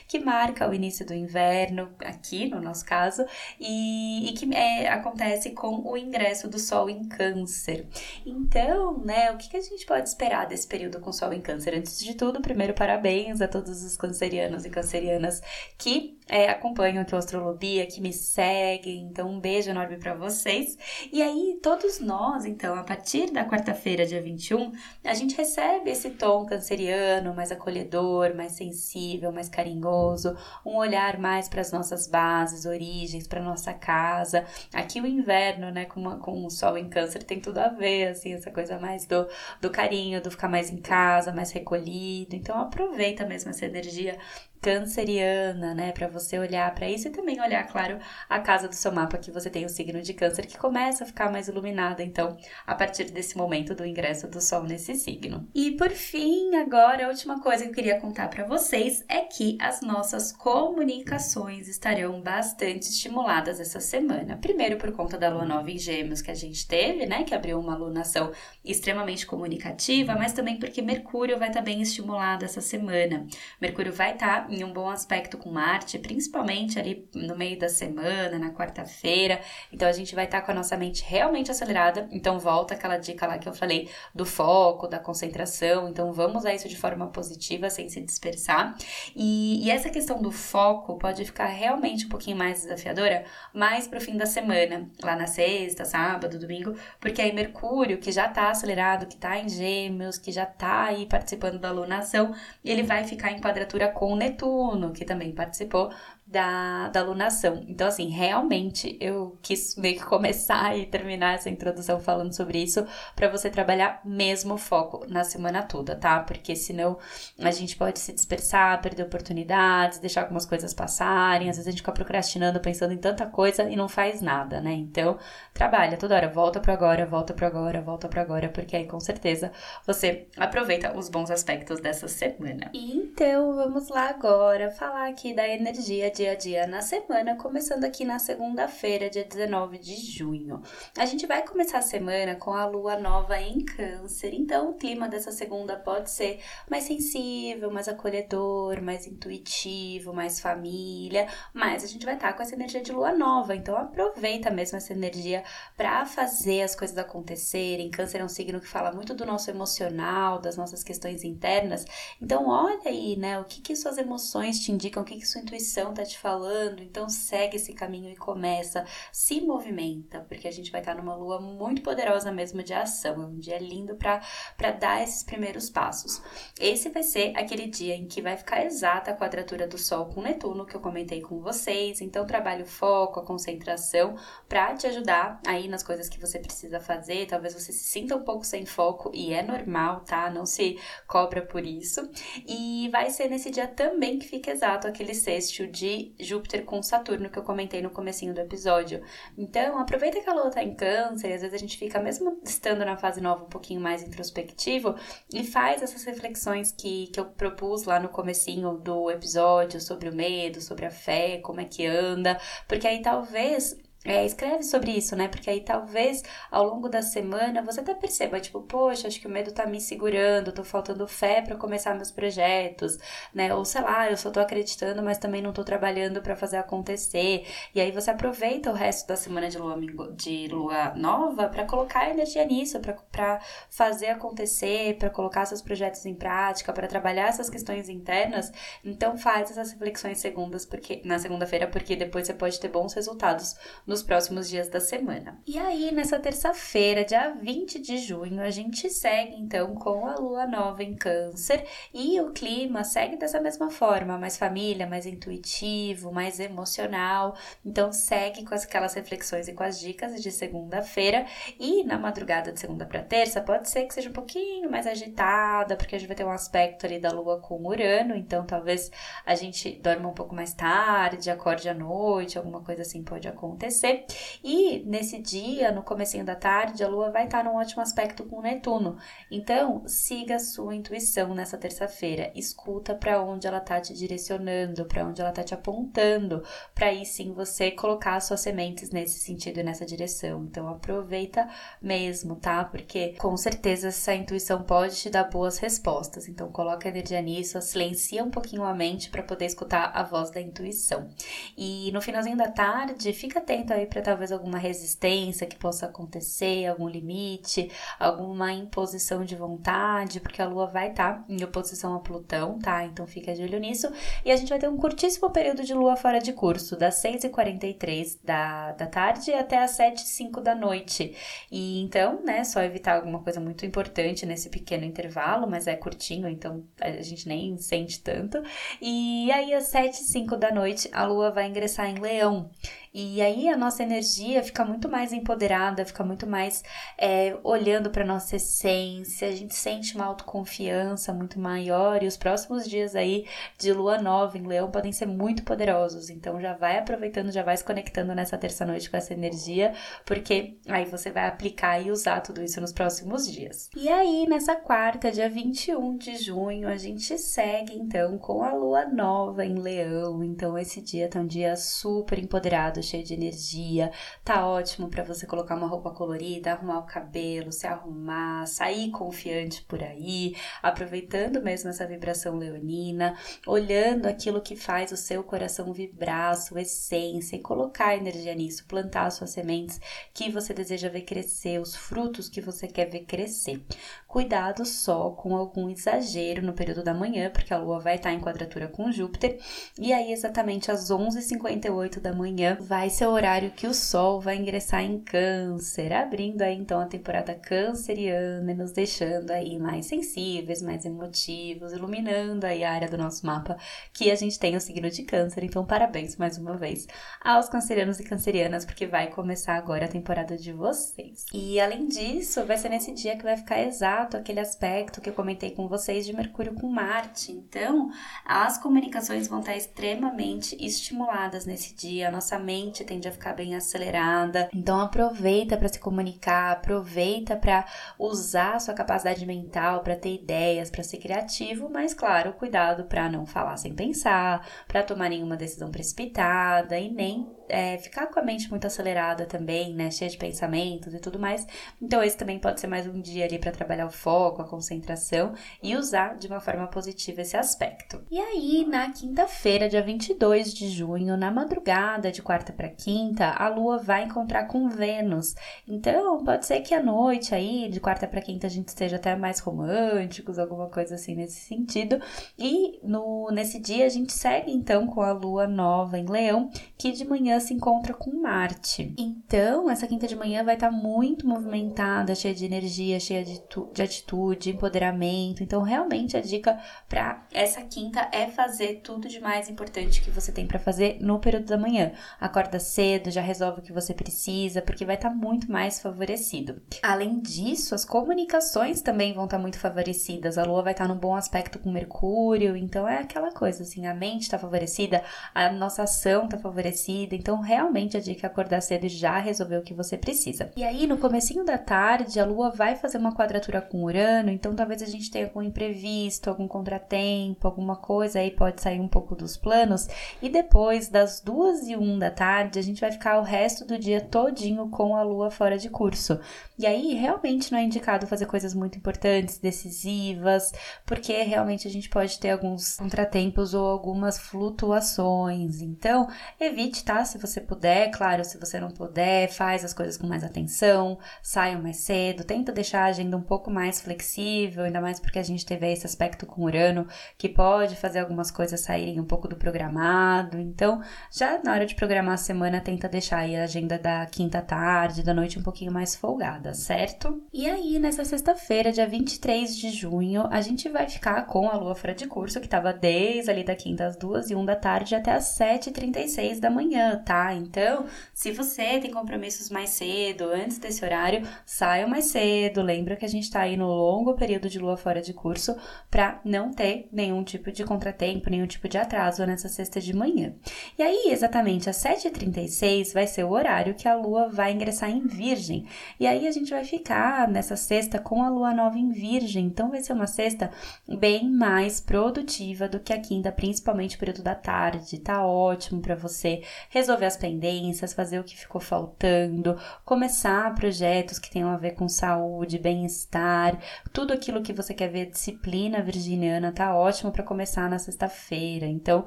que 0.07 0.19
marca 0.19 0.69
o 0.69 0.75
início 0.75 1.05
do 1.05 1.15
inverno, 1.15 1.91
aqui 2.01 2.49
no 2.49 2.61
nosso 2.61 2.85
caso, 2.85 3.25
e, 3.59 4.31
e 4.31 4.33
que 4.35 4.55
é, 4.55 4.89
acontece 4.89 5.51
com 5.51 5.83
o 5.89 5.97
ingresso 5.97 6.49
do 6.49 6.59
Sol 6.59 6.89
em 6.89 7.05
Câncer. 7.09 7.87
Então, 8.25 8.99
né, 8.99 9.31
o 9.33 9.37
que, 9.37 9.49
que 9.51 9.57
a 9.57 9.63
gente 9.63 9.85
pode 9.87 10.09
esperar 10.09 10.47
desse 10.47 10.67
período 10.67 11.01
com 11.01 11.13
Sol 11.13 11.33
em 11.33 11.41
Câncer? 11.41 11.75
Antes 11.75 11.99
de 11.99 12.15
tudo, 12.15 12.41
primeiro, 12.41 12.75
parabéns 12.75 13.41
a 13.41 13.49
todos 13.49 13.83
os 13.83 13.97
cancerianos 13.97 14.65
e 14.65 14.71
cancerianas 14.71 15.43
que 15.77 16.20
é, 16.31 16.49
acompanham 16.49 17.03
aqui 17.03 17.13
o 17.13 17.19
Astrolobia, 17.19 17.85
que 17.89 18.01
me 18.01 18.13
seguem. 18.13 19.03
Então, 19.03 19.29
um 19.29 19.41
beijo 19.41 19.69
enorme 19.69 19.97
para 19.99 20.15
vocês. 20.15 20.79
E 21.13 21.21
aí, 21.21 21.59
todos 21.61 21.99
nós, 21.99 22.45
então, 22.45 22.77
a 22.77 22.85
partir 22.85 23.33
da 23.33 23.45
quarta-feira, 23.45 24.07
dia 24.07 24.23
21, 24.23 24.71
a 25.05 25.13
gente 25.13 25.37
recebe 25.37 25.91
esse 25.91 26.11
tom 26.11 26.47
canceriano, 26.47 27.35
mais 27.35 27.51
acolhedor, 27.51 28.33
mais 28.37 28.53
sensível, 28.53 29.33
mais 29.33 29.49
carinhoso, 29.49 30.37
um 30.65 30.77
olhar 30.77 31.19
mais 31.19 31.49
para 31.49 31.63
as 31.63 31.73
nossas 31.73 32.07
bases, 32.07 32.65
origens, 32.65 33.27
para 33.27 33.43
nossa 33.43 33.75
casa. 33.75 34.47
Aqui 34.73 35.01
o 35.01 35.07
inverno, 35.07 35.73
né, 35.73 35.85
com, 35.85 35.99
uma, 35.99 36.17
com 36.19 36.47
o 36.47 36.51
sol 36.51 36.79
em 36.79 36.89
câncer, 36.89 37.25
tem 37.25 37.41
tudo 37.41 37.59
a 37.59 37.69
ver, 37.71 38.07
assim, 38.07 38.35
essa 38.35 38.53
coisa 38.53 38.79
mais 38.79 39.05
do, 39.05 39.27
do 39.61 39.69
carinho, 39.69 40.23
do 40.23 40.31
ficar 40.31 40.49
mais 40.49 40.71
em 40.71 40.77
casa, 40.77 41.33
mais 41.33 41.51
recolhido. 41.51 42.37
Então, 42.37 42.57
aproveita 42.61 43.27
mesmo 43.27 43.51
essa 43.51 43.67
energia 43.67 44.17
canceriana, 44.61 45.75
né, 45.75 45.91
para 45.91 46.07
você 46.07 46.20
olhar 46.39 46.75
para 46.75 46.89
isso 46.89 47.09
e 47.09 47.11
também 47.11 47.41
olhar, 47.41 47.67
claro, 47.67 47.99
a 48.29 48.39
casa 48.39 48.69
do 48.69 48.75
seu 48.75 48.93
mapa 48.93 49.19
que 49.19 49.31
você 49.31 49.51
tem 49.51 49.65
o 49.65 49.69
signo 49.69 50.03
de 50.03 50.15
câncer 50.15 50.47
que 50.47 50.59
começa 50.59 51.05
a 51.05 51.07
ficar 51.07 51.31
mais 51.31 51.49
iluminada, 51.49 52.03
então, 52.03 52.37
a 52.67 52.75
partir 52.75 53.05
desse 53.05 53.37
momento 53.37 53.75
do 53.75 53.87
ingresso 53.87 54.29
do 54.29 54.41
sol 54.41 54.65
nesse 54.65 54.95
signo. 54.95 55.49
E 55.55 55.73
por 55.73 55.91
fim, 55.91 56.55
agora 56.57 57.07
a 57.07 57.09
última 57.09 57.41
coisa 57.41 57.65
que 57.65 57.71
eu 57.71 57.75
queria 57.75 58.01
contar 58.01 58.29
para 58.29 58.45
vocês 58.45 59.05
é 59.09 59.21
que 59.21 59.57
as 59.61 59.81
nossas 59.81 60.33
comunicações 60.33 61.69
estarão 61.69 62.21
bastante 62.21 62.91
estimuladas 62.91 63.61
essa 63.61 63.81
semana. 63.81 64.37
Primeiro 64.37 64.77
por 64.77 64.93
conta 64.93 65.17
da 65.19 65.29
lua 65.29 65.45
nova 65.45 65.71
em 65.71 65.79
Gêmeos 65.79 66.23
que 66.23 66.31
a 66.31 66.35
gente 66.35 66.67
teve, 66.67 67.07
né, 67.07 67.25
que 67.25 67.35
abriu 67.35 67.59
uma 67.59 67.77
lunação 67.77 68.33
extremamente 68.65 69.27
comunicativa, 69.27 70.15
mas 70.15 70.33
também 70.33 70.59
porque 70.59 70.83
Mercúrio 70.83 71.39
vai 71.39 71.49
estar 71.49 71.61
tá 71.61 71.65
bem 71.65 71.81
estimulado 71.83 72.45
essa 72.45 72.61
semana. 72.61 73.27
Mercúrio 73.61 73.93
vai 73.93 74.13
estar 74.13 74.47
tá 74.47 74.53
em 74.53 74.65
um 74.65 74.73
bom 74.73 74.89
aspecto 74.89 75.39
com 75.39 75.51
Marte, 75.51 75.99
principalmente 76.11 76.79
ali 76.79 77.09
no 77.15 77.37
meio 77.37 77.59
da 77.59 77.69
semana, 77.69 78.39
na 78.39 78.51
quarta-feira. 78.51 79.41
Então 79.73 79.89
a 79.89 79.93
gente 79.93 80.15
vai 80.15 80.25
estar 80.25 80.41
tá 80.41 80.47
com 80.47 80.53
a 80.53 80.55
nossa 80.55 80.77
mente 80.77 81.05
realmente 81.07 81.51
acelerada. 81.51 82.09
Então 82.11 82.39
volta 82.39 82.75
aquela 82.75 82.97
dica 82.97 83.27
lá 83.27 83.39
que 83.39 83.49
eu 83.49 83.55
falei 83.55 83.89
do 84.15 84.27
foco, 84.27 84.89
da 84.89 84.99
concentração. 84.99 85.89
Então 85.89 86.13
vamos 86.13 86.45
a 86.45 86.55
isso 86.55 86.69
de 86.69 86.77
forma 86.77 87.07
positiva, 87.09 87.71
sem 87.71 87.89
se 87.89 88.01
dispersar. 88.01 88.75
E, 89.15 89.65
e 89.65 89.71
essa 89.71 89.89
questão 89.89 90.21
do 90.21 90.33
foco 90.33 90.99
pode 90.99 91.25
ficar 91.25 91.47
realmente 91.47 92.07
um 92.07 92.09
pouquinho 92.09 92.37
mais 92.37 92.63
desafiadora 92.63 93.25
mais 93.55 93.87
pro 93.87 94.01
fim 94.01 94.17
da 94.17 94.27
semana, 94.27 94.91
lá 95.03 95.15
na 95.15 95.27
sexta, 95.27 95.85
sábado, 95.85 96.39
domingo, 96.39 96.75
porque 96.99 97.21
aí 97.23 97.33
Mercúrio, 97.33 97.99
que 97.99 98.11
já 98.11 98.29
tá 98.29 98.51
acelerado, 98.51 99.07
que 99.07 99.17
tá 99.17 99.39
em 99.39 99.49
Gêmeos, 99.49 100.19
que 100.19 100.33
já 100.33 100.47
tá 100.47 100.85
aí 100.85 101.07
participando 101.07 101.59
da 101.59 101.71
lunação, 101.71 102.35
ele 102.65 102.83
vai 102.83 103.05
ficar 103.05 103.33
em 103.33 103.41
quadratura 103.41 103.89
com 103.89 104.17
Netuno 104.17 104.41
Netuno, 104.41 104.93
que 104.93 105.05
também 105.05 105.33
participou 105.33 105.91
da, 106.31 106.89
da 106.89 107.01
alunação. 107.01 107.65
Então, 107.67 107.89
assim, 107.89 108.09
realmente 108.09 108.97
eu 109.01 109.37
quis 109.43 109.75
meio 109.77 109.99
que 109.99 110.05
começar 110.05 110.77
e 110.79 110.87
terminar 110.87 111.35
essa 111.35 111.51
introdução 111.51 111.99
falando 111.99 112.33
sobre 112.33 112.63
isso, 112.63 112.87
para 113.17 113.29
você 113.29 113.51
trabalhar 113.51 114.01
mesmo 114.05 114.57
foco 114.57 115.05
na 115.09 115.25
semana 115.25 115.63
toda, 115.63 115.97
tá? 115.97 116.21
Porque 116.21 116.55
senão 116.55 116.99
a 117.41 117.51
gente 117.51 117.77
pode 117.77 117.99
se 117.99 118.13
dispersar, 118.13 118.81
perder 118.81 119.03
oportunidades, 119.03 119.99
deixar 119.99 120.23
algumas 120.23 120.47
coisas 120.47 120.73
passarem, 120.73 121.51
às 121.51 121.57
vezes 121.57 121.67
a 121.67 121.71
gente 121.71 121.81
fica 121.81 121.93
procrastinando, 121.93 122.61
pensando 122.61 122.95
em 122.95 122.99
tanta 122.99 123.27
coisa 123.27 123.65
e 123.65 123.75
não 123.75 123.89
faz 123.89 124.23
nada, 124.23 124.61
né? 124.61 124.73
Então, 124.73 125.19
trabalha 125.53 125.97
toda 125.97 126.15
hora, 126.15 126.29
volta 126.29 126.61
pro 126.61 126.73
agora, 126.73 127.05
volta 127.05 127.35
pro 127.35 127.47
agora, 127.47 127.81
volta 127.81 128.09
pro 128.09 128.21
agora, 128.21 128.49
porque 128.49 128.77
aí 128.77 128.87
com 128.87 129.01
certeza 129.01 129.51
você 129.85 130.29
aproveita 130.37 130.97
os 130.97 131.09
bons 131.09 131.31
aspectos 131.31 131.81
dessa 131.81 132.07
semana. 132.07 132.71
Então, 132.73 133.57
vamos 133.57 133.89
lá 133.89 134.11
agora 134.11 134.71
falar 134.71 135.09
aqui 135.09 135.35
da 135.35 135.49
energia 135.49 136.11
de 136.11 136.20
dia 136.21 136.33
a 136.33 136.35
dia 136.35 136.67
na 136.67 136.83
semana, 136.83 137.35
começando 137.35 137.85
aqui 137.85 138.05
na 138.05 138.19
segunda-feira, 138.19 139.09
dia 139.09 139.25
19 139.25 139.79
de 139.79 139.97
junho. 139.97 140.61
A 140.99 141.07
gente 141.07 141.27
vai 141.27 141.43
começar 141.43 141.79
a 141.79 141.83
semana 141.83 142.35
com 142.35 142.53
a 142.53 142.67
lua 142.67 142.99
nova 142.99 143.41
em 143.41 143.65
Câncer, 143.65 144.35
então 144.35 144.69
o 144.69 144.75
clima 144.75 145.09
dessa 145.09 145.33
segunda 145.33 145.77
pode 145.77 146.11
ser 146.11 146.41
mais 146.71 146.85
sensível, 146.85 147.71
mais 147.71 147.89
acolhedor, 147.89 148.83
mais 148.83 149.07
intuitivo, 149.07 150.13
mais 150.13 150.41
família, 150.41 151.27
mas 151.55 151.85
a 151.85 151.87
gente 151.87 152.05
vai 152.05 152.17
estar 152.17 152.35
com 152.35 152.43
essa 152.43 152.55
energia 152.55 152.83
de 152.83 152.93
lua 152.93 153.15
nova, 153.15 153.57
então 153.57 153.75
aproveita 153.75 154.51
mesmo 154.51 154.77
essa 154.77 154.93
energia 154.93 155.43
para 155.75 156.05
fazer 156.05 156.61
as 156.61 156.77
coisas 156.77 156.99
acontecerem. 156.99 157.91
Câncer 157.91 158.21
é 158.21 158.25
um 158.25 158.29
signo 158.29 158.61
que 158.61 158.69
fala 158.69 158.93
muito 158.93 159.15
do 159.15 159.25
nosso 159.25 159.49
emocional, 159.49 160.39
das 160.39 160.55
nossas 160.55 160.85
questões 160.85 161.25
internas, 161.25 161.87
então 162.21 162.47
olha 162.47 162.83
aí, 162.85 163.17
né, 163.17 163.41
o 163.41 163.45
que 163.47 163.63
que 163.63 163.75
suas 163.75 163.97
emoções 163.97 164.61
te 164.61 164.71
indicam, 164.71 165.03
o 165.03 165.07
que 165.07 165.17
que 165.17 165.27
sua 165.27 165.41
intuição 165.41 165.95
tá 165.95 166.10
te 166.11 166.19
falando, 166.19 166.83
então 166.83 167.09
segue 167.09 167.57
esse 167.57 167.73
caminho 167.73 168.11
e 168.11 168.17
começa, 168.17 168.85
se 169.13 169.41
movimenta, 169.41 170.21
porque 170.29 170.49
a 170.49 170.51
gente 170.51 170.71
vai 170.71 170.81
estar 170.81 170.95
numa 170.95 171.15
lua 171.15 171.41
muito 171.41 171.83
poderosa 171.83 172.31
mesmo 172.33 172.63
de 172.63 172.75
ação, 172.75 173.23
é 173.23 173.27
um 173.27 173.39
dia 173.39 173.59
lindo 173.59 173.97
para 173.97 174.71
dar 174.73 175.03
esses 175.03 175.23
primeiros 175.23 175.71
passos. 175.71 176.21
Esse 176.59 176.89
vai 176.91 177.03
ser 177.03 177.33
aquele 177.37 177.67
dia 177.67 177.95
em 177.95 178.07
que 178.07 178.21
vai 178.21 178.37
ficar 178.37 178.65
exata 178.65 179.11
a 179.11 179.17
quadratura 179.17 179.67
do 179.67 179.79
Sol 179.79 180.07
com 180.07 180.23
Netuno, 180.23 180.67
que 180.67 180.75
eu 180.75 180.81
comentei 180.81 181.21
com 181.21 181.41
vocês, 181.41 182.01
então 182.01 182.27
trabalhe 182.27 182.63
o 182.63 182.67
foco, 182.67 183.21
a 183.21 183.25
concentração, 183.25 184.17
para 184.49 184.75
te 184.75 184.87
ajudar 184.87 185.41
aí 185.47 185.69
nas 185.69 185.83
coisas 185.83 186.09
que 186.09 186.21
você 186.21 186.39
precisa 186.39 186.81
fazer, 186.81 187.27
talvez 187.27 187.55
você 187.55 187.73
se 187.73 187.85
sinta 187.85 188.17
um 188.17 188.23
pouco 188.23 188.45
sem 188.45 188.67
foco, 188.67 189.11
e 189.15 189.33
é 189.33 189.43
normal, 189.43 190.01
tá? 190.01 190.31
Não 190.31 190.45
se 190.45 190.79
cobra 191.07 191.43
por 191.43 191.65
isso. 191.65 192.11
E 192.47 192.89
vai 192.91 193.11
ser 193.11 193.29
nesse 193.29 193.51
dia 193.51 193.69
também 193.69 194.19
que 194.19 194.27
fica 194.27 194.51
exato 194.51 194.87
aquele 194.87 195.15
sexto 195.15 195.67
de 195.67 196.00
Júpiter 196.19 196.65
com 196.65 196.83
Saturno 196.83 197.31
que 197.31 197.39
eu 197.39 197.43
comentei 197.43 197.83
no 197.83 197.91
comecinho 197.91 198.35
do 198.35 198.41
episódio. 198.41 199.03
Então, 199.37 199.79
aproveita 199.79 200.21
que 200.21 200.29
a 200.29 200.35
lua 200.35 200.51
tá 200.51 200.63
em 200.63 200.75
câncer, 200.75 201.31
e 201.31 201.35
às 201.35 201.41
vezes 201.41 201.55
a 201.55 201.59
gente 201.59 201.77
fica, 201.77 202.01
mesmo 202.01 202.41
estando 202.45 202.85
na 202.85 202.97
fase 202.97 203.21
nova, 203.21 203.45
um 203.45 203.49
pouquinho 203.49 203.81
mais 203.81 204.03
introspectivo, 204.03 204.95
e 205.33 205.45
faz 205.45 205.83
essas 205.83 206.05
reflexões 206.05 206.73
que, 206.73 207.09
que 207.09 207.21
eu 207.21 207.27
propus 207.27 207.85
lá 207.85 207.99
no 207.99 208.09
comecinho 208.09 208.77
do 208.79 209.11
episódio 209.11 209.81
sobre 209.81 210.09
o 210.09 210.15
medo, 210.15 210.61
sobre 210.61 210.87
a 210.87 210.91
fé, 210.91 211.39
como 211.39 211.61
é 211.61 211.65
que 211.65 211.87
anda, 211.87 212.41
porque 212.67 212.87
aí 212.87 213.03
talvez 213.03 213.77
é, 214.03 214.25
escreve 214.25 214.63
sobre 214.63 214.93
isso, 214.93 215.15
né? 215.15 215.29
Porque 215.29 215.51
aí 215.51 215.61
talvez 215.61 216.23
ao 216.51 216.65
longo 216.65 216.89
da 216.89 217.03
semana 217.03 217.61
você 217.61 217.81
até 217.81 217.93
perceba, 217.95 218.41
tipo, 218.41 218.63
poxa, 218.63 219.07
acho 219.07 219.21
que 219.21 219.27
o 219.27 219.31
medo 219.31 219.53
tá 219.53 219.67
me 219.67 219.79
segurando, 219.79 220.53
tô 220.53 220.65
faltando 220.65 221.07
fé 221.07 221.43
para 221.43 221.55
começar 221.57 221.95
meus 221.95 222.11
projetos, 222.11 222.99
né? 223.35 223.55
Ou 223.55 223.63
sei 223.63 223.83
lá, 223.83 224.11
eu 224.11 224.17
só 224.17 224.31
tô 224.31 224.41
acreditando, 224.41 225.03
mas 225.03 225.19
também 225.19 225.43
não 225.43 225.53
tô 225.53 225.63
trabalhando 225.63 226.23
para 226.23 226.35
fazer 226.35 226.57
acontecer. 226.57 227.47
E 227.75 227.81
aí 227.81 227.93
você 227.93 228.11
aproveita 228.11 228.71
o 228.71 228.73
resto 228.73 229.07
da 229.07 229.17
semana 229.17 229.51
de 229.51 229.59
lua, 229.59 229.79
de 230.17 230.49
lua 230.49 230.95
nova 230.97 231.49
para 231.51 231.67
colocar 231.67 232.09
energia 232.09 232.47
nisso, 232.47 232.81
para 232.81 233.39
fazer 233.69 234.07
acontecer, 234.07 234.97
para 234.97 235.11
colocar 235.11 235.45
seus 235.45 235.61
projetos 235.61 236.07
em 236.07 236.15
prática, 236.15 236.73
para 236.73 236.89
trabalhar 236.89 237.29
essas 237.29 237.51
questões 237.51 237.91
internas. 237.91 238.51
Então 238.83 239.19
faz 239.19 239.51
essas 239.51 239.73
reflexões 239.73 240.19
segundas, 240.21 240.65
porque 240.65 241.03
na 241.05 241.19
segunda-feira, 241.19 241.67
porque 241.69 241.95
depois 241.95 242.27
você 242.27 242.33
pode 242.33 242.59
ter 242.59 242.69
bons 242.69 242.95
resultados 242.95 243.57
nos 243.91 244.05
próximos 244.05 244.49
dias 244.49 244.69
da 244.69 244.79
semana. 244.79 245.43
E 245.45 245.59
aí, 245.59 245.91
nessa 245.91 246.17
terça-feira, 246.17 247.05
dia 247.05 247.35
20 247.43 247.81
de 247.81 247.99
junho, 247.99 248.41
a 248.41 248.49
gente 248.49 248.89
segue 248.89 249.35
então 249.35 249.75
com 249.75 250.07
a 250.07 250.15
lua 250.15 250.47
nova 250.47 250.85
em 250.85 250.95
Câncer 250.95 251.67
e 251.93 252.21
o 252.21 252.31
clima 252.31 252.85
segue 252.85 253.17
dessa 253.17 253.41
mesma 253.41 253.69
forma, 253.69 254.17
mais 254.17 254.37
família, 254.37 254.87
mais 254.87 255.07
intuitivo, 255.07 256.13
mais 256.13 256.39
emocional. 256.39 257.37
Então, 257.65 257.91
segue 257.93 258.45
com 258.45 258.55
aquelas 258.55 258.95
reflexões 258.95 259.49
e 259.49 259.55
com 259.55 259.65
as 259.65 259.81
dicas 259.81 260.23
de 260.23 260.31
segunda-feira 260.31 261.27
e 261.59 261.83
na 261.83 261.99
madrugada 261.99 262.53
de 262.53 262.61
segunda 262.61 262.87
para 262.87 263.03
terça, 263.03 263.41
pode 263.41 263.69
ser 263.69 263.87
que 263.87 263.95
seja 263.95 264.09
um 264.09 264.13
pouquinho 264.13 264.71
mais 264.71 264.87
agitada, 264.87 265.75
porque 265.75 265.97
a 265.97 265.99
gente 265.99 266.07
vai 266.07 266.17
ter 266.17 266.25
um 266.25 266.31
aspecto 266.31 266.87
ali 266.87 267.01
da 267.01 267.11
lua 267.11 267.41
com 267.41 267.67
Urano, 267.67 268.15
então 268.15 268.47
talvez 268.47 268.89
a 269.27 269.35
gente 269.35 269.73
dorma 269.83 270.09
um 270.09 270.15
pouco 270.15 270.33
mais 270.33 270.55
tarde, 270.55 271.29
acorde 271.29 271.69
à 271.69 271.75
noite, 271.75 272.39
alguma 272.39 272.63
coisa 272.63 272.83
assim 272.83 273.03
pode 273.03 273.27
acontecer 273.27 273.80
acontecer. 273.81 274.07
E 274.45 274.83
nesse 274.85 275.19
dia, 275.19 275.73
no 275.73 275.83
comecinho 275.83 276.25
da 276.25 276.35
tarde, 276.35 276.85
a 276.85 276.89
Lua 276.89 277.11
vai 277.11 277.25
estar 277.25 277.45
num 277.45 277.57
ótimo 277.57 277.83
aspecto 277.83 278.25
com 278.25 278.43
Netuno. 278.43 278.99
Então, 279.31 279.83
siga 279.87 280.37
a 280.37 280.39
sua 280.39 280.75
intuição 280.75 281.35
nessa 281.35 281.57
terça-feira. 281.57 282.31
Escuta 282.35 282.95
para 282.95 283.23
onde 283.23 283.47
ela 283.47 283.61
tá 283.61 283.81
te 283.81 283.95
direcionando, 283.95 284.85
para 284.85 285.05
onde 285.05 285.21
ela 285.21 285.33
tá 285.33 285.43
te 285.43 285.55
apontando, 285.55 286.43
para 286.75 286.89
aí 286.89 287.05
sim 287.05 287.33
você 287.33 287.71
colocar 287.71 288.21
suas 288.21 288.41
sementes 288.41 288.91
nesse 288.91 289.21
sentido 289.21 289.61
e 289.61 289.63
nessa 289.63 289.87
direção. 289.87 290.45
Então, 290.45 290.69
aproveita 290.69 291.49
mesmo, 291.81 292.37
tá? 292.37 292.65
Porque 292.65 293.15
com 293.19 293.37
certeza 293.37 293.89
essa 293.89 294.15
intuição 294.15 294.63
pode 294.63 294.97
te 294.97 295.11
dar 295.11 295.25
boas 295.25 295.59
respostas. 295.59 296.29
Então, 296.29 296.51
coloca 296.51 296.89
energia 296.89 297.23
nisso, 297.23 297.61
silencia 297.61 298.25
um 298.25 298.31
pouquinho 298.31 298.65
a 298.65 298.75
mente 298.75 299.11
para 299.11 299.23
poder 299.23 299.47
escutar 299.47 299.91
a 299.95 300.03
voz 300.03 300.31
da 300.31 300.41
intuição. 300.41 301.09
E 301.57 301.91
no 301.93 302.01
finalzinho 302.01 302.37
da 302.37 302.51
tarde, 302.51 303.13
fica 303.13 303.39
atento 303.39 303.70
aí 303.73 303.87
para 303.87 304.03
talvez 304.03 304.33
alguma 304.33 304.59
resistência 304.59 305.47
que 305.47 305.57
possa 305.57 305.87
acontecer, 305.87 306.67
algum 306.67 306.89
limite, 306.89 307.71
alguma 307.99 308.53
imposição 308.53 309.25
de 309.25 309.35
vontade, 309.37 310.21
porque 310.21 310.43
a 310.43 310.47
Lua 310.47 310.67
vai 310.67 310.91
estar 310.91 311.15
tá 311.15 311.25
em 311.29 311.43
oposição 311.43 311.95
a 311.95 312.01
Plutão, 312.01 312.59
tá? 312.59 312.85
Então 312.85 313.07
fica 313.07 313.35
de 313.35 313.43
olho 313.43 313.59
nisso. 313.59 313.91
E 314.25 314.31
a 314.31 314.37
gente 314.37 314.49
vai 314.49 314.59
ter 314.59 314.69
um 314.69 314.77
curtíssimo 314.77 315.31
período 315.31 315.63
de 315.63 315.75
Lua 315.75 315.97
fora 315.97 316.19
de 316.19 316.33
curso, 316.33 316.77
das 316.77 317.03
6h43 317.03 318.19
da, 318.23 318.73
da 318.73 318.87
tarde 318.87 319.33
até 319.33 319.63
as 319.63 319.77
7h05 319.79 320.43
da 320.43 320.55
noite. 320.55 321.15
E 321.51 321.81
então, 321.81 322.23
né, 322.25 322.45
só 322.45 322.63
evitar 322.63 322.97
alguma 322.97 323.21
coisa 323.23 323.41
muito 323.41 323.65
importante 323.67 324.27
nesse 324.27 324.49
pequeno 324.49 324.85
intervalo, 324.85 325.49
mas 325.49 325.67
é 325.67 325.77
curtinho, 325.77 326.29
então 326.29 326.65
a 326.81 326.91
gente 327.03 327.29
nem 327.29 327.57
sente 327.59 328.01
tanto. 328.03 328.43
E 328.81 329.31
aí, 329.33 329.55
às 329.55 329.65
7 329.65 329.89
h 329.89 329.93
05 329.93 330.37
da 330.37 330.53
noite, 330.53 330.89
a 330.93 331.05
Lua 331.05 331.31
vai 331.31 331.49
ingressar 331.49 331.89
em 331.89 331.99
Leão. 331.99 332.51
E 332.93 333.23
aí 333.23 333.49
a 333.49 333.57
nossa 333.57 333.85
energia 333.85 334.43
fica 334.43 334.65
muito 334.65 334.89
mais 334.89 335.13
empoderada, 335.13 335.85
fica 335.85 336.03
muito 336.03 336.27
mais 336.27 336.65
é, 336.99 337.39
olhando 337.45 337.89
para 337.91 338.05
nossa 338.05 338.35
essência, 338.35 339.29
a 339.29 339.33
gente 339.33 339.55
sente 339.55 339.95
uma 339.95 340.07
autoconfiança 340.07 341.13
muito 341.13 341.39
maior 341.39 342.03
e 342.03 342.09
os 342.09 342.17
próximos 342.17 342.69
dias 342.69 342.97
aí 342.97 343.27
de 343.57 343.73
lua 343.73 344.03
nova 344.03 344.37
em 344.37 344.47
leão 344.47 344.71
podem 344.73 344.91
ser 344.91 345.07
muito 345.07 345.45
poderosos. 345.45 346.11
Então 346.11 346.41
já 346.41 346.55
vai 346.55 346.79
aproveitando, 346.79 347.31
já 347.31 347.45
vai 347.45 347.57
se 347.57 347.65
conectando 347.65 348.13
nessa 348.13 348.37
terça 348.37 348.67
noite 348.67 348.91
com 348.91 348.97
essa 348.97 349.15
energia, 349.15 349.73
porque 350.05 350.59
aí 350.67 350.85
você 350.85 351.13
vai 351.13 351.29
aplicar 351.29 351.81
e 351.81 351.93
usar 351.93 352.21
tudo 352.21 352.43
isso 352.43 352.61
nos 352.61 352.73
próximos 352.73 353.31
dias. 353.31 353.71
E 353.77 353.89
aí 353.89 354.27
nessa 354.29 354.57
quarta, 354.57 355.13
dia 355.13 355.31
21 355.31 355.97
de 355.97 356.17
junho, 356.17 356.69
a 356.69 356.77
gente 356.77 357.17
segue 357.19 357.77
então 357.77 358.19
com 358.19 358.43
a 358.43 358.53
lua 358.53 358.85
nova 358.87 359.45
em 359.45 359.55
leão. 359.55 360.25
Então 360.25 360.59
esse 360.59 360.81
dia 360.83 361.09
tá 361.09 361.21
um 361.21 361.27
dia 361.27 361.55
super 361.55 362.19
empoderado 362.19 362.80
cheio 362.83 363.05
de 363.05 363.15
energia. 363.15 363.93
Tá 364.25 364.47
ótimo 364.47 364.89
para 364.89 365.03
você 365.03 365.27
colocar 365.27 365.55
uma 365.55 365.67
roupa 365.67 365.91
colorida, 365.91 366.53
arrumar 366.53 366.79
o 366.79 366.87
cabelo, 366.87 367.53
se 367.53 367.67
arrumar, 367.67 368.47
sair 368.47 368.91
confiante 368.91 369.63
por 369.65 369.83
aí, 369.83 370.35
aproveitando 370.63 371.43
mesmo 371.43 371.71
essa 371.71 371.87
vibração 371.87 372.37
leonina, 372.37 373.17
olhando 373.47 374.07
aquilo 374.07 374.41
que 374.41 374.57
faz 374.57 374.93
o 374.93 374.97
seu 374.97 375.23
coração 375.23 375.73
vibrar, 375.73 376.33
a 376.33 376.37
sua 376.37 376.63
essência 376.63 377.37
e 377.37 377.41
colocar 377.41 377.97
energia 377.97 378.35
nisso, 378.35 378.67
plantar 378.67 379.11
suas 379.11 379.31
sementes 379.31 379.81
que 380.13 380.31
você 380.31 380.53
deseja 380.53 380.89
ver 380.89 381.03
crescer, 381.03 381.61
os 381.61 381.75
frutos 381.75 382.29
que 382.29 382.41
você 382.41 382.67
quer 382.67 382.87
ver 382.87 383.05
crescer. 383.05 383.63
Cuidado 384.11 384.67
só 384.67 385.11
com 385.11 385.37
algum 385.37 385.71
exagero 385.71 386.45
no 386.45 386.53
período 386.53 386.83
da 386.83 386.93
manhã, 386.93 387.31
porque 387.31 387.55
a 387.55 387.59
lua 387.59 387.79
vai 387.79 387.95
estar 387.95 388.13
em 388.13 388.19
quadratura 388.19 388.67
com 388.67 388.91
Júpiter, 388.91 389.39
e 389.79 389.93
aí 389.93 390.11
exatamente 390.11 390.69
às 390.69 390.91
11h58 390.91 392.01
da 392.01 392.13
manhã 392.13 392.59
vai 392.61 392.91
ser 392.91 393.07
o 393.07 393.13
horário 393.13 393.53
que 393.53 393.69
o 393.69 393.73
Sol 393.73 394.21
vai 394.21 394.37
ingressar 394.37 394.83
em 394.83 394.99
Câncer, 394.99 395.93
abrindo 395.93 396.43
aí 396.43 396.57
então 396.57 396.81
a 396.81 396.87
temporada 396.87 397.37
canceriana 397.37 398.53
nos 398.53 398.73
deixando 398.73 399.31
aí 399.31 399.57
mais 399.61 399.87
sensíveis, 399.87 400.61
mais 400.61 400.85
emotivos, 400.85 401.73
iluminando 401.73 402.47
aí 402.47 402.65
a 402.65 402.73
área 402.73 402.91
do 402.91 402.99
nosso 402.99 403.25
mapa 403.25 403.57
que 403.93 404.11
a 404.11 404.17
gente 404.17 404.41
tem 404.41 404.57
o 404.57 404.61
signo 404.61 404.91
de 404.91 405.05
Câncer. 405.05 405.45
Então, 405.45 405.65
parabéns 405.65 406.17
mais 406.17 406.37
uma 406.37 406.57
vez 406.57 406.89
aos 407.23 407.49
cancerianos 407.49 408.01
e 408.01 408.03
cancerianas, 408.03 408.65
porque 408.65 408.89
vai 408.89 409.09
começar 409.09 409.55
agora 409.55 409.85
a 409.85 409.89
temporada 409.89 410.37
de 410.37 410.53
vocês. 410.53 411.27
E 411.33 411.61
além 411.61 411.87
disso, 411.87 412.45
vai 412.45 412.59
ser 412.59 412.71
nesse 412.71 412.93
dia 412.93 413.17
que 413.17 413.23
vai 413.23 413.37
ficar 413.37 413.61
exato 413.63 414.00
exato 414.01 414.17
aquele 414.17 414.41
aspecto 414.41 415.01
que 415.01 415.11
eu 415.11 415.15
comentei 415.15 415.51
com 415.51 415.69
vocês 415.69 416.07
de 416.07 416.13
Mercúrio 416.13 416.55
com 416.55 416.69
Marte. 416.69 417.33
Então, 417.33 417.91
as 418.25 418.57
comunicações 418.57 419.29
vão 419.29 419.41
estar 419.41 419.57
extremamente 419.57 420.57
estimuladas 420.65 421.45
nesse 421.45 421.75
dia, 421.75 422.09
a 422.09 422.11
nossa 422.11 422.39
mente 422.39 422.85
tende 422.85 423.09
a 423.09 423.13
ficar 423.13 423.35
bem 423.35 423.55
acelerada. 423.55 424.49
Então, 424.55 424.81
aproveita 424.81 425.57
para 425.57 425.69
se 425.69 425.79
comunicar, 425.79 426.53
aproveita 426.53 427.37
para 427.37 427.67
usar 427.99 428.55
a 428.55 428.61
sua 428.61 428.75
capacidade 428.75 429.27
mental 429.27 429.81
para 429.81 429.97
ter 429.97 430.15
ideias, 430.15 430.71
para 430.71 430.83
ser 430.83 430.99
criativo, 430.99 431.69
mas 431.71 431.93
claro, 431.93 432.33
cuidado 432.33 432.85
para 432.85 433.11
não 433.11 433.27
falar 433.27 433.57
sem 433.57 433.75
pensar, 433.75 434.47
para 434.67 434.83
tomar 434.83 435.11
nenhuma 435.11 435.37
decisão 435.37 435.71
precipitada 435.71 436.79
e 436.79 436.91
nem 436.91 437.40
é, 437.51 437.79
ficar 437.79 438.07
com 438.07 438.21
a 438.21 438.23
mente 438.23 438.49
muito 438.51 438.67
acelerada 438.67 439.27
também, 439.27 439.75
né? 439.75 439.91
Cheia 439.91 440.11
de 440.11 440.17
pensamentos 440.17 440.95
e 440.95 440.99
tudo 440.99 441.19
mais. 441.19 441.47
Então, 441.81 442.03
esse 442.03 442.17
também 442.17 442.39
pode 442.39 442.61
ser 442.61 442.67
mais 442.67 442.87
um 442.87 443.01
dia 443.01 443.25
ali 443.25 443.39
para 443.39 443.53
trabalhar 443.53 443.87
o 443.87 443.91
foco, 443.91 444.43
a 444.43 444.49
concentração 444.49 445.35
e 445.63 445.77
usar 445.77 446.17
de 446.17 446.27
uma 446.27 446.41
forma 446.41 446.67
positiva 446.69 447.21
esse 447.23 447.37
aspecto. 447.37 448.03
E 448.11 448.19
aí, 448.19 448.65
na 448.67 448.91
quinta-feira, 448.93 449.69
dia 449.69 449.83
22 449.83 450.55
de 450.55 450.69
junho, 450.69 451.17
na 451.17 451.31
madrugada 451.31 452.13
de 452.13 452.23
quarta 452.23 452.53
para 452.53 452.69
quinta, 452.69 453.31
a 453.31 453.49
lua 453.49 453.79
vai 453.79 454.05
encontrar 454.05 454.45
com 454.45 454.69
Vênus. 454.69 455.35
Então, 455.67 456.23
pode 456.25 456.47
ser 456.47 456.61
que 456.61 456.75
à 456.75 456.83
noite 456.83 457.35
aí, 457.35 457.69
de 457.69 457.81
quarta 457.81 458.07
para 458.07 458.21
quinta, 458.21 458.47
a 458.47 458.51
gente 458.51 458.69
esteja 458.69 458.97
até 458.97 459.17
mais 459.17 459.41
românticos, 459.41 460.39
alguma 460.39 460.69
coisa 460.69 460.95
assim 460.95 461.15
nesse 461.15 461.41
sentido. 461.41 462.01
E 462.39 462.79
no, 462.83 463.29
nesse 463.33 463.59
dia, 463.59 463.87
a 463.87 463.89
gente 463.89 464.13
segue 464.13 464.53
então 464.53 464.87
com 464.87 465.03
a 465.03 465.13
lua 465.13 465.47
nova 465.47 465.99
em 465.99 466.07
Leão, 466.07 466.51
que 466.79 466.93
de 466.93 467.05
manhã 467.05 467.40
se 467.41 467.55
encontra 467.55 467.95
com 467.95 468.11
Marte. 468.21 468.95
Então, 468.99 469.71
essa 469.71 469.87
quinta 469.87 470.07
de 470.07 470.17
manhã 470.17 470.45
vai 470.45 470.55
estar 470.55 470.71
muito 470.71 471.27
movimentada, 471.27 472.15
cheia 472.15 472.35
de 472.35 472.45
energia, 472.45 473.01
cheia 473.01 473.25
de, 473.25 473.43
de 473.73 473.83
atitude, 473.83 474.51
empoderamento. 474.51 475.43
Então, 475.43 475.63
realmente 475.63 476.17
a 476.17 476.21
dica 476.21 476.59
para 476.89 477.27
essa 477.33 477.63
quinta 477.63 478.09
é 478.13 478.27
fazer 478.27 478.81
tudo 478.83 479.09
de 479.09 479.21
mais 479.21 479.49
importante 479.49 480.01
que 480.01 480.11
você 480.11 480.33
tem 480.33 480.47
para 480.47 480.59
fazer 480.59 480.99
no 481.01 481.19
período 481.19 481.47
da 481.47 481.59
manhã. 481.59 481.93
Acorda 482.21 482.59
cedo, 482.59 483.11
já 483.11 483.21
resolve 483.21 483.61
o 483.61 483.63
que 483.63 483.73
você 483.73 483.95
precisa, 483.95 484.63
porque 484.63 484.85
vai 484.85 484.97
estar 484.97 485.11
muito 485.11 485.51
mais 485.51 485.81
favorecido. 485.81 486.61
Além 486.83 487.21
disso, 487.21 487.75
as 487.75 487.85
comunicações 487.85 488.83
também 488.83 489.15
vão 489.15 489.25
estar 489.25 489.39
muito 489.39 489.59
favorecidas. 489.59 490.39
A 490.39 490.45
lua 490.45 490.63
vai 490.63 490.73
estar 490.73 490.89
num 490.89 490.97
bom 490.97 491.15
aspecto 491.15 491.59
com 491.59 491.71
Mercúrio, 491.71 492.57
então 492.57 492.89
é 492.89 492.99
aquela 492.99 493.33
coisa 493.33 493.63
assim, 493.63 493.87
a 493.87 493.95
mente 493.95 494.23
está 494.23 494.39
favorecida, 494.39 495.03
a 495.35 495.51
nossa 495.51 495.83
ação 495.83 496.25
está 496.25 496.39
favorecida, 496.39 497.15
então 497.15 497.30
então, 497.31 497.43
realmente 497.43 497.97
a 497.97 498.01
dica 498.01 498.27
é 498.27 498.29
acordar 498.29 498.61
cedo 498.61 498.87
e 498.87 498.89
já 498.89 499.17
resolver 499.21 499.57
o 499.57 499.63
que 499.63 499.73
você 499.73 499.97
precisa. 499.97 500.51
E 500.57 500.65
aí, 500.65 500.85
no 500.85 500.99
comecinho 500.99 501.45
da 501.45 501.57
tarde, 501.57 502.19
a 502.19 502.25
Lua 502.25 502.51
vai 502.51 502.75
fazer 502.75 502.99
uma 502.99 503.15
quadratura 503.15 503.63
com 503.63 503.85
Urano, 503.85 504.31
então 504.31 504.53
talvez 504.53 504.83
a 504.83 504.87
gente 504.87 505.13
tenha 505.13 505.27
algum 505.27 505.41
imprevisto, 505.41 506.29
algum 506.29 506.49
contratempo, 506.49 507.47
alguma 507.47 507.77
coisa 507.77 508.19
aí 508.19 508.33
pode 508.33 508.61
sair 508.61 508.81
um 508.81 508.89
pouco 508.89 509.15
dos 509.15 509.37
planos. 509.37 509.87
E 510.21 510.29
depois 510.29 510.89
das 510.89 511.21
duas 511.21 511.69
e 511.69 511.77
um 511.77 512.01
da 512.01 512.11
tarde, 512.11 512.59
a 512.59 512.63
gente 512.63 512.81
vai 512.81 512.91
ficar 512.91 513.21
o 513.21 513.23
resto 513.23 513.65
do 513.65 513.79
dia 513.79 514.01
todinho 514.01 514.69
com 514.69 514.97
a 514.97 515.03
Lua 515.05 515.31
fora 515.31 515.57
de 515.57 515.71
curso. 515.71 516.19
E 516.59 516.67
aí, 516.67 516.95
realmente 516.95 517.53
não 517.53 517.61
é 517.61 517.63
indicado 517.63 518.09
fazer 518.09 518.27
coisas 518.27 518.55
muito 518.55 518.77
importantes, 518.77 519.39
decisivas, 519.39 520.51
porque 520.85 521.23
realmente 521.23 521.69
a 521.69 521.71
gente 521.71 521.89
pode 521.89 522.19
ter 522.19 522.31
alguns 522.31 522.75
contratempos 522.77 523.55
ou 523.55 523.69
algumas 523.69 524.19
flutuações. 524.19 525.61
Então, 525.61 526.09
evite, 526.41 526.85
tá? 526.85 527.05
Se 527.11 527.19
você 527.19 527.41
puder, 527.41 527.91
claro, 527.91 528.25
se 528.25 528.39
você 528.39 528.61
não 528.61 528.71
puder, 528.71 529.29
faz 529.29 529.65
as 529.65 529.75
coisas 529.75 529.97
com 529.97 530.07
mais 530.07 530.23
atenção, 530.23 530.97
saiam 531.21 531.61
mais 531.61 531.79
cedo, 531.79 532.23
tenta 532.23 532.53
deixar 532.53 532.83
a 532.85 532.87
agenda 532.87 533.17
um 533.17 533.23
pouco 533.23 533.51
mais 533.51 533.81
flexível, 533.81 534.63
ainda 534.63 534.81
mais 534.81 535.01
porque 535.01 535.19
a 535.19 535.23
gente 535.25 535.45
teve 535.45 535.73
esse 535.73 535.85
aspecto 535.85 536.25
com 536.25 536.43
Urano 536.43 536.87
que 537.19 537.29
pode 537.29 537.75
fazer 537.75 537.99
algumas 537.99 538.31
coisas 538.31 538.61
saírem 538.61 539.01
um 539.01 539.05
pouco 539.05 539.27
do 539.27 539.35
programado. 539.35 540.39
Então, 540.39 540.81
já 541.11 541.43
na 541.43 541.53
hora 541.53 541.67
de 541.67 541.75
programar 541.75 542.15
a 542.15 542.17
semana, 542.17 542.61
tenta 542.61 542.89
deixar 542.89 543.19
aí 543.19 543.35
a 543.35 543.43
agenda 543.43 543.77
da 543.77 544.07
quinta 544.07 544.41
tarde, 544.41 545.03
da 545.03 545.13
noite 545.13 545.37
um 545.37 545.43
pouquinho 545.43 545.73
mais 545.73 545.97
folgada, 545.97 546.55
certo? 546.55 547.21
E 547.33 547.51
aí, 547.51 547.81
nessa 547.81 548.05
sexta-feira, 548.05 548.71
dia 548.71 548.87
23 548.87 549.57
de 549.57 549.71
junho, 549.71 550.29
a 550.31 550.41
gente 550.41 550.69
vai 550.69 550.89
ficar 550.89 551.27
com 551.27 551.49
a 551.49 551.57
lua 551.57 551.75
fora 551.75 551.93
de 551.93 552.07
curso, 552.07 552.39
que 552.39 552.47
estava 552.47 552.73
desde 552.73 553.31
ali 553.31 553.43
da 553.43 553.57
quinta 553.57 553.87
às 553.87 553.97
duas 553.97 554.31
e 554.31 554.35
um 554.37 554.45
da 554.45 554.55
tarde 554.55 554.95
até 554.95 555.13
às 555.13 555.37
7h36 555.37 556.39
da 556.39 556.51
manhã, 556.51 557.00
tá? 557.01 557.35
Então, 557.35 557.87
se 558.15 558.31
você 558.31 558.79
tem 558.79 558.91
compromissos 558.91 559.51
mais 559.51 559.71
cedo, 559.71 560.25
antes 560.25 560.59
desse 560.59 560.85
horário, 560.85 561.27
saiam 561.45 561.89
mais 561.89 562.07
cedo. 562.07 562.63
Lembra 562.63 562.97
que 562.97 563.05
a 563.05 563.09
gente 563.09 563.31
tá 563.31 563.41
aí 563.41 563.57
no 563.57 563.67
longo 563.67 564.15
período 564.15 564.49
de 564.49 564.59
lua 564.59 564.77
fora 564.77 565.03
de 565.03 565.13
curso 565.13 565.57
para 565.91 566.21
não 566.25 566.53
ter 566.53 566.89
nenhum 566.93 567.25
tipo 567.25 567.51
de 567.51 567.65
contratempo, 567.65 568.31
nenhum 568.31 568.47
tipo 568.47 568.69
de 568.69 568.79
atraso 568.79 569.27
nessa 569.27 569.49
sexta 569.49 569.81
de 569.81 569.95
manhã. 569.95 570.35
E 570.79 570.83
aí, 570.83 571.05
exatamente 571.07 571.69
às 571.69 571.77
7h36 571.77 572.93
vai 572.93 573.07
ser 573.07 573.25
o 573.25 573.31
horário 573.31 573.75
que 573.75 573.89
a 573.89 573.95
lua 573.95 574.29
vai 574.29 574.53
ingressar 574.53 574.91
em 574.91 575.07
Virgem. 575.07 575.67
E 575.99 576.07
aí 576.07 576.27
a 576.27 576.31
gente 576.31 576.51
vai 576.51 576.65
ficar 576.65 577.29
nessa 577.29 577.57
sexta 577.57 577.99
com 577.99 578.23
a 578.23 578.29
lua 578.29 578.55
nova 578.55 578.79
em 578.79 578.91
Virgem. 578.91 579.47
Então 579.47 579.71
vai 579.71 579.83
ser 579.83 579.93
uma 579.93 580.07
sexta 580.07 580.51
bem 580.89 581.29
mais 581.31 581.81
produtiva 581.81 582.69
do 582.69 582.81
que 582.81 582.93
a 582.93 583.01
quinta, 583.01 583.33
principalmente 583.33 583.97
o 583.97 583.99
período 583.99 584.23
da 584.23 584.35
tarde. 584.35 584.99
Tá 584.99 585.25
ótimo 585.25 585.81
para 585.81 585.95
você 585.95 586.43
resolver 586.69 586.90
resolver 586.91 587.07
as 587.07 587.17
pendências, 587.17 587.93
fazer 587.93 588.19
o 588.19 588.25
que 588.25 588.37
ficou 588.37 588.61
faltando, 588.61 589.57
começar 589.85 590.53
projetos 590.55 591.19
que 591.19 591.31
tenham 591.31 591.49
a 591.49 591.57
ver 591.57 591.73
com 591.73 591.89
saúde, 591.89 592.59
bem-estar, 592.59 593.59
tudo 593.93 594.13
aquilo 594.13 594.43
que 594.43 594.53
você 594.53 594.75
quer 594.75 594.89
ver, 594.89 595.07
disciplina 595.07 595.81
virginiana, 595.81 596.51
tá 596.51 596.75
ótimo 596.75 597.13
para 597.13 597.23
começar 597.23 597.71
na 597.71 597.79
sexta-feira. 597.79 598.67
Então, 598.67 599.07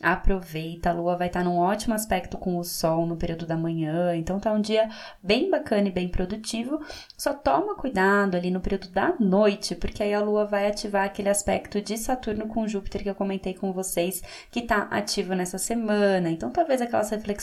aproveita, 0.00 0.90
a 0.90 0.92
lua 0.92 1.16
vai 1.16 1.26
estar 1.26 1.40
tá 1.40 1.44
num 1.44 1.58
ótimo 1.58 1.94
aspecto 1.94 2.38
com 2.38 2.56
o 2.56 2.64
sol 2.64 3.04
no 3.04 3.16
período 3.16 3.46
da 3.46 3.56
manhã, 3.56 4.14
então 4.14 4.38
tá 4.38 4.52
um 4.52 4.60
dia 4.60 4.88
bem 5.20 5.50
bacana 5.50 5.88
e 5.88 5.92
bem 5.92 6.08
produtivo. 6.08 6.80
Só 7.16 7.34
toma 7.34 7.74
cuidado 7.74 8.36
ali 8.36 8.50
no 8.50 8.60
período 8.60 8.88
da 8.90 9.14
noite, 9.18 9.74
porque 9.74 10.02
aí 10.02 10.14
a 10.14 10.20
lua 10.20 10.44
vai 10.44 10.68
ativar 10.68 11.04
aquele 11.04 11.28
aspecto 11.28 11.80
de 11.80 11.98
Saturno 11.98 12.46
com 12.46 12.68
Júpiter 12.68 13.02
que 13.02 13.10
eu 13.10 13.14
comentei 13.14 13.54
com 13.54 13.72
vocês, 13.72 14.22
que 14.50 14.62
tá 14.62 14.86
ativo 14.90 15.34
nessa 15.34 15.58
semana. 15.58 16.30
Então, 16.30 16.50
talvez 16.50 16.80
aquelas 16.80 17.10
reflexões 17.10 17.39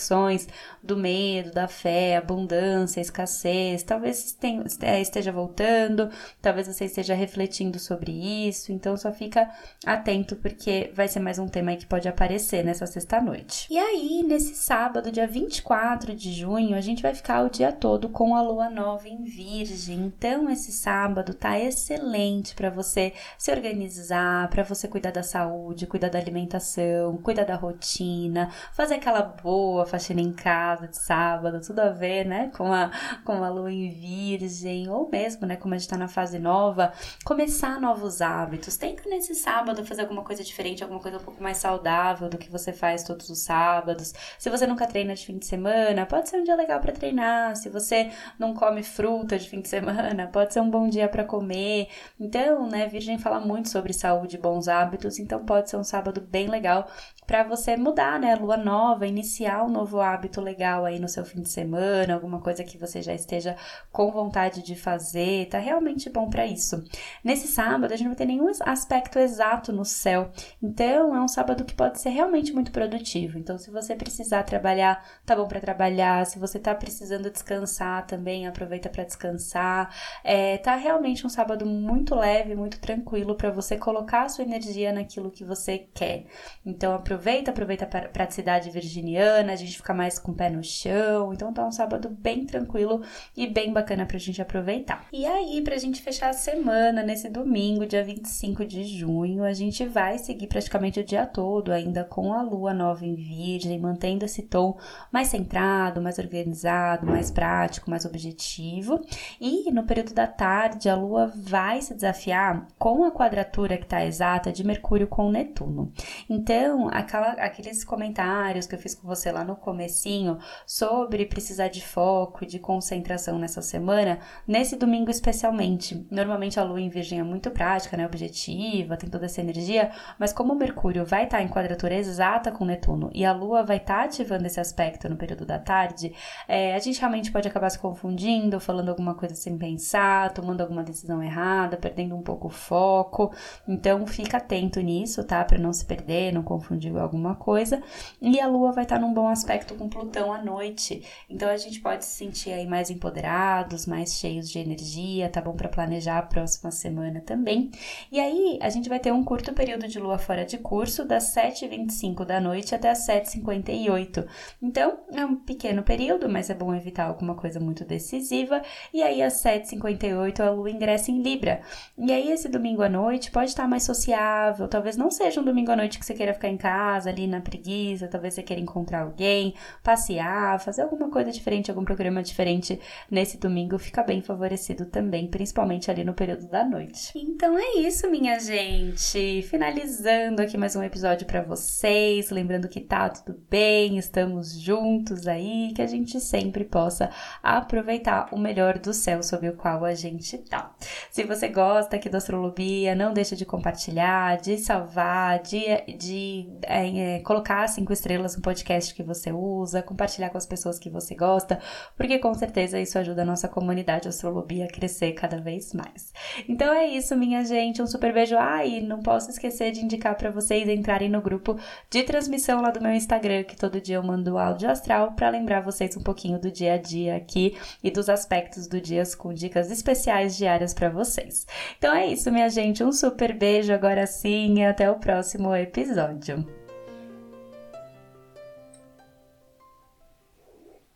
do 0.82 0.96
medo, 0.96 1.52
da 1.52 1.68
fé, 1.68 2.16
abundância, 2.16 3.00
escassez, 3.00 3.82
talvez 3.82 4.36
é, 4.82 5.00
esteja 5.00 5.32
voltando, 5.32 6.10
talvez 6.40 6.66
você 6.66 6.84
esteja 6.84 7.14
refletindo 7.14 7.78
sobre 7.78 8.12
isso, 8.48 8.72
então 8.72 8.96
só 8.96 9.12
fica 9.12 9.50
atento 9.84 10.36
porque 10.36 10.90
vai 10.94 11.08
ser 11.08 11.20
mais 11.20 11.38
um 11.38 11.48
tema 11.48 11.76
que 11.76 11.86
pode 11.86 12.08
aparecer 12.08 12.64
nessa 12.64 12.86
sexta-noite. 12.86 13.66
E 13.70 13.78
aí, 13.78 14.22
nesse 14.22 14.54
sábado, 14.54 15.12
dia 15.12 15.26
24 15.26 16.14
de 16.14 16.32
junho, 16.32 16.76
a 16.76 16.80
gente 16.80 17.02
vai 17.02 17.14
ficar 17.14 17.44
o 17.44 17.50
dia 17.50 17.72
todo 17.72 18.08
com 18.08 18.34
a 18.34 18.42
lua 18.42 18.70
nova 18.70 19.08
em 19.08 19.24
Virgem. 19.24 19.98
Então, 19.98 20.48
esse 20.50 20.72
sábado 20.72 21.34
tá 21.34 21.58
excelente 21.58 22.54
para 22.54 22.70
você 22.70 23.12
se 23.36 23.50
organizar, 23.50 24.48
para 24.48 24.62
você 24.62 24.88
cuidar 24.88 25.10
da 25.10 25.22
saúde, 25.22 25.86
cuidar 25.86 26.08
da 26.08 26.18
alimentação, 26.18 27.16
cuidar 27.18 27.44
da 27.44 27.54
rotina, 27.56 28.50
fazer 28.72 28.94
aquela 28.94 29.22
boa 29.22 29.84
faxina 29.88 30.20
em 30.20 30.32
casa 30.32 30.86
de 30.86 30.96
sábado, 30.96 31.60
tudo 31.60 31.80
a 31.80 31.88
ver, 31.88 32.24
né, 32.24 32.50
com 32.56 32.72
a, 32.72 32.90
com 33.24 33.42
a 33.42 33.48
lua 33.48 33.72
em 33.72 33.90
virgem, 33.90 34.88
ou 34.88 35.08
mesmo, 35.10 35.46
né, 35.46 35.56
como 35.56 35.74
a 35.74 35.78
gente 35.78 35.88
tá 35.88 35.96
na 35.96 36.08
fase 36.08 36.38
nova, 36.38 36.92
começar 37.24 37.80
novos 37.80 38.20
hábitos. 38.20 38.76
Tenta 38.76 39.08
nesse 39.08 39.34
sábado 39.34 39.84
fazer 39.84 40.02
alguma 40.02 40.22
coisa 40.22 40.44
diferente, 40.44 40.82
alguma 40.82 41.00
coisa 41.00 41.18
um 41.18 41.22
pouco 41.22 41.42
mais 41.42 41.56
saudável 41.56 42.28
do 42.28 42.38
que 42.38 42.50
você 42.50 42.72
faz 42.72 43.02
todos 43.02 43.28
os 43.30 43.40
sábados. 43.40 44.14
Se 44.38 44.50
você 44.50 44.66
nunca 44.66 44.86
treina 44.86 45.14
de 45.14 45.24
fim 45.24 45.38
de 45.38 45.46
semana, 45.46 46.06
pode 46.06 46.28
ser 46.28 46.38
um 46.38 46.44
dia 46.44 46.54
legal 46.54 46.80
para 46.80 46.92
treinar. 46.92 47.56
Se 47.56 47.68
você 47.68 48.10
não 48.38 48.54
come 48.54 48.82
fruta 48.82 49.38
de 49.38 49.48
fim 49.48 49.60
de 49.60 49.68
semana, 49.68 50.26
pode 50.32 50.52
ser 50.52 50.60
um 50.60 50.70
bom 50.70 50.88
dia 50.88 51.08
para 51.08 51.24
comer. 51.24 51.88
Então, 52.20 52.68
né, 52.68 52.86
Virgem 52.86 53.18
fala 53.18 53.40
muito 53.40 53.68
sobre 53.68 53.92
saúde 53.92 54.36
e 54.36 54.38
bons 54.38 54.68
hábitos, 54.68 55.18
então 55.18 55.44
pode 55.44 55.70
ser 55.70 55.76
um 55.76 55.84
sábado 55.84 56.20
bem 56.20 56.48
legal 56.48 56.88
para 57.28 57.44
você 57.44 57.76
mudar, 57.76 58.18
né? 58.18 58.34
Lua 58.36 58.56
nova, 58.56 59.06
iniciar 59.06 59.62
um 59.62 59.68
novo 59.68 60.00
hábito 60.00 60.40
legal 60.40 60.86
aí 60.86 60.98
no 60.98 61.10
seu 61.10 61.26
fim 61.26 61.42
de 61.42 61.50
semana, 61.50 62.14
alguma 62.14 62.40
coisa 62.40 62.64
que 62.64 62.78
você 62.78 63.02
já 63.02 63.12
esteja 63.12 63.54
com 63.92 64.10
vontade 64.10 64.62
de 64.62 64.74
fazer, 64.74 65.46
tá 65.50 65.58
realmente 65.58 66.08
bom 66.08 66.30
para 66.30 66.46
isso. 66.46 66.82
Nesse 67.22 67.46
sábado, 67.46 67.92
a 67.92 67.96
gente 67.98 68.08
não 68.08 68.14
ter 68.14 68.24
nenhum 68.24 68.50
aspecto 68.64 69.18
exato 69.18 69.74
no 69.74 69.84
céu, 69.84 70.30
então 70.62 71.14
é 71.14 71.20
um 71.20 71.28
sábado 71.28 71.66
que 71.66 71.74
pode 71.74 72.00
ser 72.00 72.08
realmente 72.08 72.50
muito 72.54 72.72
produtivo. 72.72 73.38
Então, 73.38 73.58
se 73.58 73.70
você 73.70 73.94
precisar 73.94 74.44
trabalhar, 74.44 75.04
tá 75.26 75.36
bom 75.36 75.46
para 75.46 75.60
trabalhar. 75.60 76.24
Se 76.24 76.38
você 76.38 76.58
tá 76.58 76.74
precisando 76.74 77.30
descansar 77.30 78.06
também, 78.06 78.46
aproveita 78.46 78.88
para 78.88 79.04
descansar. 79.04 79.94
É, 80.24 80.56
tá 80.56 80.76
realmente 80.76 81.26
um 81.26 81.28
sábado 81.28 81.66
muito 81.66 82.14
leve, 82.14 82.54
muito 82.54 82.80
tranquilo 82.80 83.34
para 83.34 83.50
você 83.50 83.76
colocar 83.76 84.22
a 84.22 84.28
sua 84.30 84.44
energia 84.44 84.94
naquilo 84.94 85.30
que 85.30 85.44
você 85.44 85.76
quer. 85.92 86.24
Então, 86.64 86.94
aproveita 86.94 87.17
aproveita, 87.18 87.50
aproveita 87.50 87.84
a 87.84 88.08
praticidade 88.08 88.70
virginiana, 88.70 89.52
a 89.52 89.56
gente 89.56 89.76
fica 89.76 89.92
mais 89.92 90.18
com 90.18 90.30
o 90.30 90.34
pé 90.34 90.48
no 90.48 90.62
chão. 90.62 91.32
Então 91.32 91.52
tá 91.52 91.66
um 91.66 91.72
sábado 91.72 92.08
bem 92.08 92.46
tranquilo 92.46 93.02
e 93.36 93.46
bem 93.46 93.72
bacana 93.72 94.06
pra 94.06 94.18
gente 94.18 94.40
aproveitar. 94.40 95.06
E 95.12 95.26
aí, 95.26 95.60
pra 95.62 95.76
gente 95.76 96.00
fechar 96.00 96.30
a 96.30 96.32
semana, 96.32 97.02
nesse 97.02 97.28
domingo, 97.28 97.86
dia 97.86 98.04
25 98.04 98.64
de 98.64 98.84
junho, 98.84 99.42
a 99.42 99.52
gente 99.52 99.84
vai 99.84 100.18
seguir 100.18 100.46
praticamente 100.46 101.00
o 101.00 101.04
dia 101.04 101.26
todo 101.26 101.72
ainda 101.72 102.04
com 102.04 102.32
a 102.32 102.42
lua 102.42 102.72
nova 102.72 103.04
em 103.04 103.14
Virgem, 103.14 103.78
mantendo 103.80 104.24
esse 104.24 104.42
tom 104.42 104.78
mais 105.12 105.28
centrado, 105.28 106.00
mais 106.00 106.18
organizado, 106.18 107.06
mais 107.06 107.30
prático, 107.30 107.90
mais 107.90 108.04
objetivo. 108.04 109.04
E 109.40 109.70
no 109.72 109.82
período 109.82 110.14
da 110.14 110.26
tarde, 110.26 110.88
a 110.88 110.94
lua 110.94 111.32
vai 111.34 111.82
se 111.82 111.94
desafiar 111.94 112.68
com 112.78 113.04
a 113.04 113.10
quadratura 113.10 113.76
que 113.76 113.84
está 113.84 114.04
exata 114.04 114.52
de 114.52 114.64
Mercúrio 114.64 115.08
com 115.08 115.30
Netuno. 115.30 115.92
Então, 116.30 116.88
aquela, 117.08 117.32
aqueles 117.32 117.82
comentários 117.84 118.66
que 118.66 118.74
eu 118.74 118.78
fiz 118.78 118.94
com 118.94 119.08
você 119.08 119.32
lá 119.32 119.42
no 119.42 119.56
comecinho 119.56 120.38
sobre 120.66 121.24
precisar 121.24 121.68
de 121.68 121.84
foco 121.84 122.44
e 122.44 122.46
de 122.46 122.58
concentração 122.58 123.38
nessa 123.38 123.62
semana, 123.62 124.18
nesse 124.46 124.76
domingo 124.76 125.10
especialmente. 125.10 126.06
Normalmente 126.10 126.60
a 126.60 126.62
lua 126.62 126.80
em 126.80 126.90
Virgem 126.90 127.18
é 127.18 127.22
muito 127.22 127.50
prática, 127.50 127.96
né, 127.96 128.06
objetiva, 128.06 128.96
tem 128.96 129.08
toda 129.08 129.26
essa 129.26 129.40
energia, 129.40 129.90
mas 130.18 130.32
como 130.32 130.52
o 130.52 130.56
Mercúrio 130.56 131.04
vai 131.04 131.24
estar 131.24 131.38
tá 131.38 131.42
em 131.42 131.48
quadratura 131.48 131.94
exata 131.94 132.52
com 132.52 132.64
Netuno 132.64 133.10
e 133.14 133.24
a 133.24 133.32
lua 133.32 133.62
vai 133.62 133.78
estar 133.78 133.98
tá 133.98 134.04
ativando 134.04 134.46
esse 134.46 134.60
aspecto 134.60 135.08
no 135.08 135.16
período 135.16 135.46
da 135.46 135.58
tarde, 135.58 136.12
é, 136.46 136.74
a 136.74 136.78
gente 136.78 137.00
realmente 137.00 137.32
pode 137.32 137.48
acabar 137.48 137.70
se 137.70 137.78
confundindo, 137.78 138.60
falando 138.60 138.90
alguma 138.90 139.14
coisa 139.14 139.34
sem 139.34 139.56
pensar, 139.56 140.32
tomando 140.32 140.60
alguma 140.60 140.82
decisão 140.82 141.22
errada, 141.22 141.76
perdendo 141.76 142.14
um 142.14 142.22
pouco 142.22 142.48
o 142.48 142.50
foco. 142.50 143.32
Então, 143.66 144.06
fica 144.06 144.36
atento 144.36 144.80
nisso, 144.80 145.24
tá? 145.24 145.44
Para 145.44 145.58
não 145.58 145.72
se 145.72 145.84
perder, 145.84 146.32
não 146.32 146.42
confundir 146.42 146.92
alguma 146.98 147.34
coisa. 147.34 147.82
E 148.20 148.40
a 148.40 148.46
lua 148.46 148.72
vai 148.72 148.84
estar 148.84 148.98
num 148.98 149.12
bom 149.12 149.28
aspecto 149.28 149.74
com 149.74 149.88
Plutão 149.88 150.32
à 150.32 150.42
noite. 150.42 151.02
Então, 151.28 151.48
a 151.48 151.56
gente 151.56 151.80
pode 151.80 152.04
se 152.04 152.10
sentir 152.12 152.52
aí 152.52 152.66
mais 152.66 152.90
empoderados, 152.90 153.86
mais 153.86 154.14
cheios 154.14 154.50
de 154.50 154.58
energia, 154.58 155.28
tá 155.28 155.40
bom 155.40 155.54
para 155.54 155.68
planejar 155.68 156.18
a 156.18 156.22
próxima 156.22 156.70
semana 156.70 157.20
também. 157.20 157.70
E 158.10 158.20
aí, 158.20 158.58
a 158.60 158.68
gente 158.68 158.88
vai 158.88 158.98
ter 158.98 159.12
um 159.12 159.24
curto 159.24 159.52
período 159.52 159.88
de 159.88 159.98
lua 159.98 160.18
fora 160.18 160.44
de 160.44 160.58
curso, 160.58 161.04
das 161.04 161.34
7h25 161.34 162.24
da 162.24 162.40
noite 162.40 162.74
até 162.74 162.90
as 162.90 163.06
7h58. 163.06 164.26
Então, 164.62 165.00
é 165.12 165.24
um 165.24 165.36
pequeno 165.36 165.82
período, 165.82 166.28
mas 166.28 166.50
é 166.50 166.54
bom 166.54 166.74
evitar 166.74 167.06
alguma 167.06 167.34
coisa 167.34 167.60
muito 167.60 167.84
decisiva. 167.84 168.62
E 168.92 169.02
aí, 169.02 169.22
às 169.22 169.42
7h58, 169.42 170.40
a 170.40 170.50
lua 170.50 170.70
ingressa 170.70 171.10
em 171.10 171.22
Libra. 171.22 171.60
E 171.96 172.12
aí, 172.12 172.30
esse 172.30 172.48
domingo 172.48 172.82
à 172.82 172.88
noite 172.88 173.30
pode 173.30 173.50
estar 173.50 173.68
mais 173.68 173.82
sociável. 173.82 174.68
Talvez 174.68 174.96
não 174.96 175.10
seja 175.10 175.40
um 175.40 175.44
domingo 175.44 175.70
à 175.70 175.76
noite 175.76 175.98
que 175.98 176.04
você 176.04 176.14
queira 176.14 176.34
ficar 176.34 176.48
em 176.48 176.56
casa, 176.56 176.68
ali 177.06 177.26
na 177.26 177.40
preguiça. 177.40 178.08
Talvez 178.08 178.34
você 178.34 178.42
queira 178.42 178.62
encontrar 178.62 179.02
alguém, 179.02 179.54
passear, 179.82 180.60
fazer 180.60 180.82
alguma 180.82 181.10
coisa 181.10 181.30
diferente, 181.30 181.70
algum 181.70 181.84
programa 181.84 182.22
diferente 182.22 182.80
nesse 183.10 183.38
domingo. 183.38 183.78
Fica 183.78 184.02
bem 184.02 184.22
favorecido 184.22 184.86
também, 184.86 185.28
principalmente 185.28 185.90
ali 185.90 186.04
no 186.04 186.14
período 186.14 186.48
da 186.48 186.64
noite. 186.64 187.12
Então 187.16 187.58
é 187.58 187.78
isso, 187.78 188.10
minha 188.10 188.38
gente. 188.38 189.42
Finalizando 189.42 190.42
aqui 190.42 190.56
mais 190.56 190.74
um 190.76 190.82
episódio 190.82 191.26
para 191.26 191.42
vocês. 191.42 192.30
Lembrando 192.30 192.68
que 192.68 192.80
tá 192.80 193.08
tudo 193.08 193.38
bem, 193.50 193.98
estamos 193.98 194.58
juntos 194.58 195.26
aí, 195.26 195.72
que 195.74 195.82
a 195.82 195.86
gente 195.86 196.20
sempre 196.20 196.64
possa 196.64 197.10
aproveitar 197.42 198.28
o 198.32 198.38
melhor 198.38 198.78
do 198.78 198.92
céu 198.92 199.22
sobre 199.22 199.48
o 199.48 199.56
qual 199.56 199.84
a 199.84 199.94
gente 199.94 200.38
tá. 200.38 200.74
Se 201.10 201.24
você 201.24 201.48
gosta 201.48 201.96
aqui 201.96 202.08
da 202.08 202.18
astrologia, 202.18 202.94
não 202.94 203.12
deixa 203.12 203.36
de 203.36 203.44
compartilhar, 203.44 204.38
de 204.38 204.58
salvar, 204.58 205.40
de, 205.40 205.64
de 205.96 206.48
é, 206.78 207.20
colocar 207.20 207.66
cinco 207.68 207.92
estrelas 207.92 208.36
no 208.36 208.42
podcast 208.42 208.94
que 208.94 209.02
você 209.02 209.32
usa, 209.32 209.82
compartilhar 209.82 210.30
com 210.30 210.38
as 210.38 210.46
pessoas 210.46 210.78
que 210.78 210.90
você 210.90 211.14
gosta, 211.14 211.58
porque 211.96 212.18
com 212.18 212.32
certeza 212.34 212.80
isso 212.80 212.98
ajuda 212.98 213.22
a 213.22 213.24
nossa 213.24 213.48
comunidade 213.48 214.08
astrologia 214.08 214.66
a 214.66 214.68
crescer 214.68 215.12
cada 215.12 215.40
vez 215.40 215.72
mais. 215.72 216.12
Então 216.48 216.72
é 216.72 216.86
isso, 216.86 217.16
minha 217.16 217.44
gente. 217.44 217.82
Um 217.82 217.86
super 217.86 218.12
beijo. 218.12 218.36
Ah, 218.38 218.64
e 218.64 218.80
não 218.80 219.00
posso 219.00 219.30
esquecer 219.30 219.72
de 219.72 219.84
indicar 219.84 220.16
para 220.16 220.30
vocês 220.30 220.68
entrarem 220.68 221.08
no 221.08 221.20
grupo 221.20 221.58
de 221.90 222.02
transmissão 222.02 222.60
lá 222.60 222.70
do 222.70 222.80
meu 222.80 222.92
Instagram, 222.92 223.44
que 223.44 223.56
todo 223.56 223.80
dia 223.80 223.96
eu 223.96 224.02
mando 224.02 224.38
áudio 224.38 224.70
astral 224.70 225.12
para 225.12 225.30
lembrar 225.30 225.60
vocês 225.60 225.96
um 225.96 226.02
pouquinho 226.02 226.38
do 226.38 226.50
dia 226.50 226.74
a 226.74 226.78
dia 226.78 227.16
aqui 227.16 227.56
e 227.82 227.90
dos 227.90 228.08
aspectos 228.08 228.66
do 228.66 228.80
dia 228.80 228.98
com 229.16 229.32
dicas 229.32 229.70
especiais 229.70 230.36
diárias 230.36 230.74
para 230.74 230.88
vocês. 230.88 231.46
Então 231.78 231.94
é 231.94 232.06
isso, 232.06 232.30
minha 232.30 232.48
gente. 232.48 232.82
Um 232.82 232.92
super 232.92 233.36
beijo 233.36 233.72
agora 233.72 234.06
sim 234.06 234.58
e 234.58 234.64
até 234.64 234.90
o 234.90 234.96
próximo 234.96 235.54
episódio. 235.54 236.67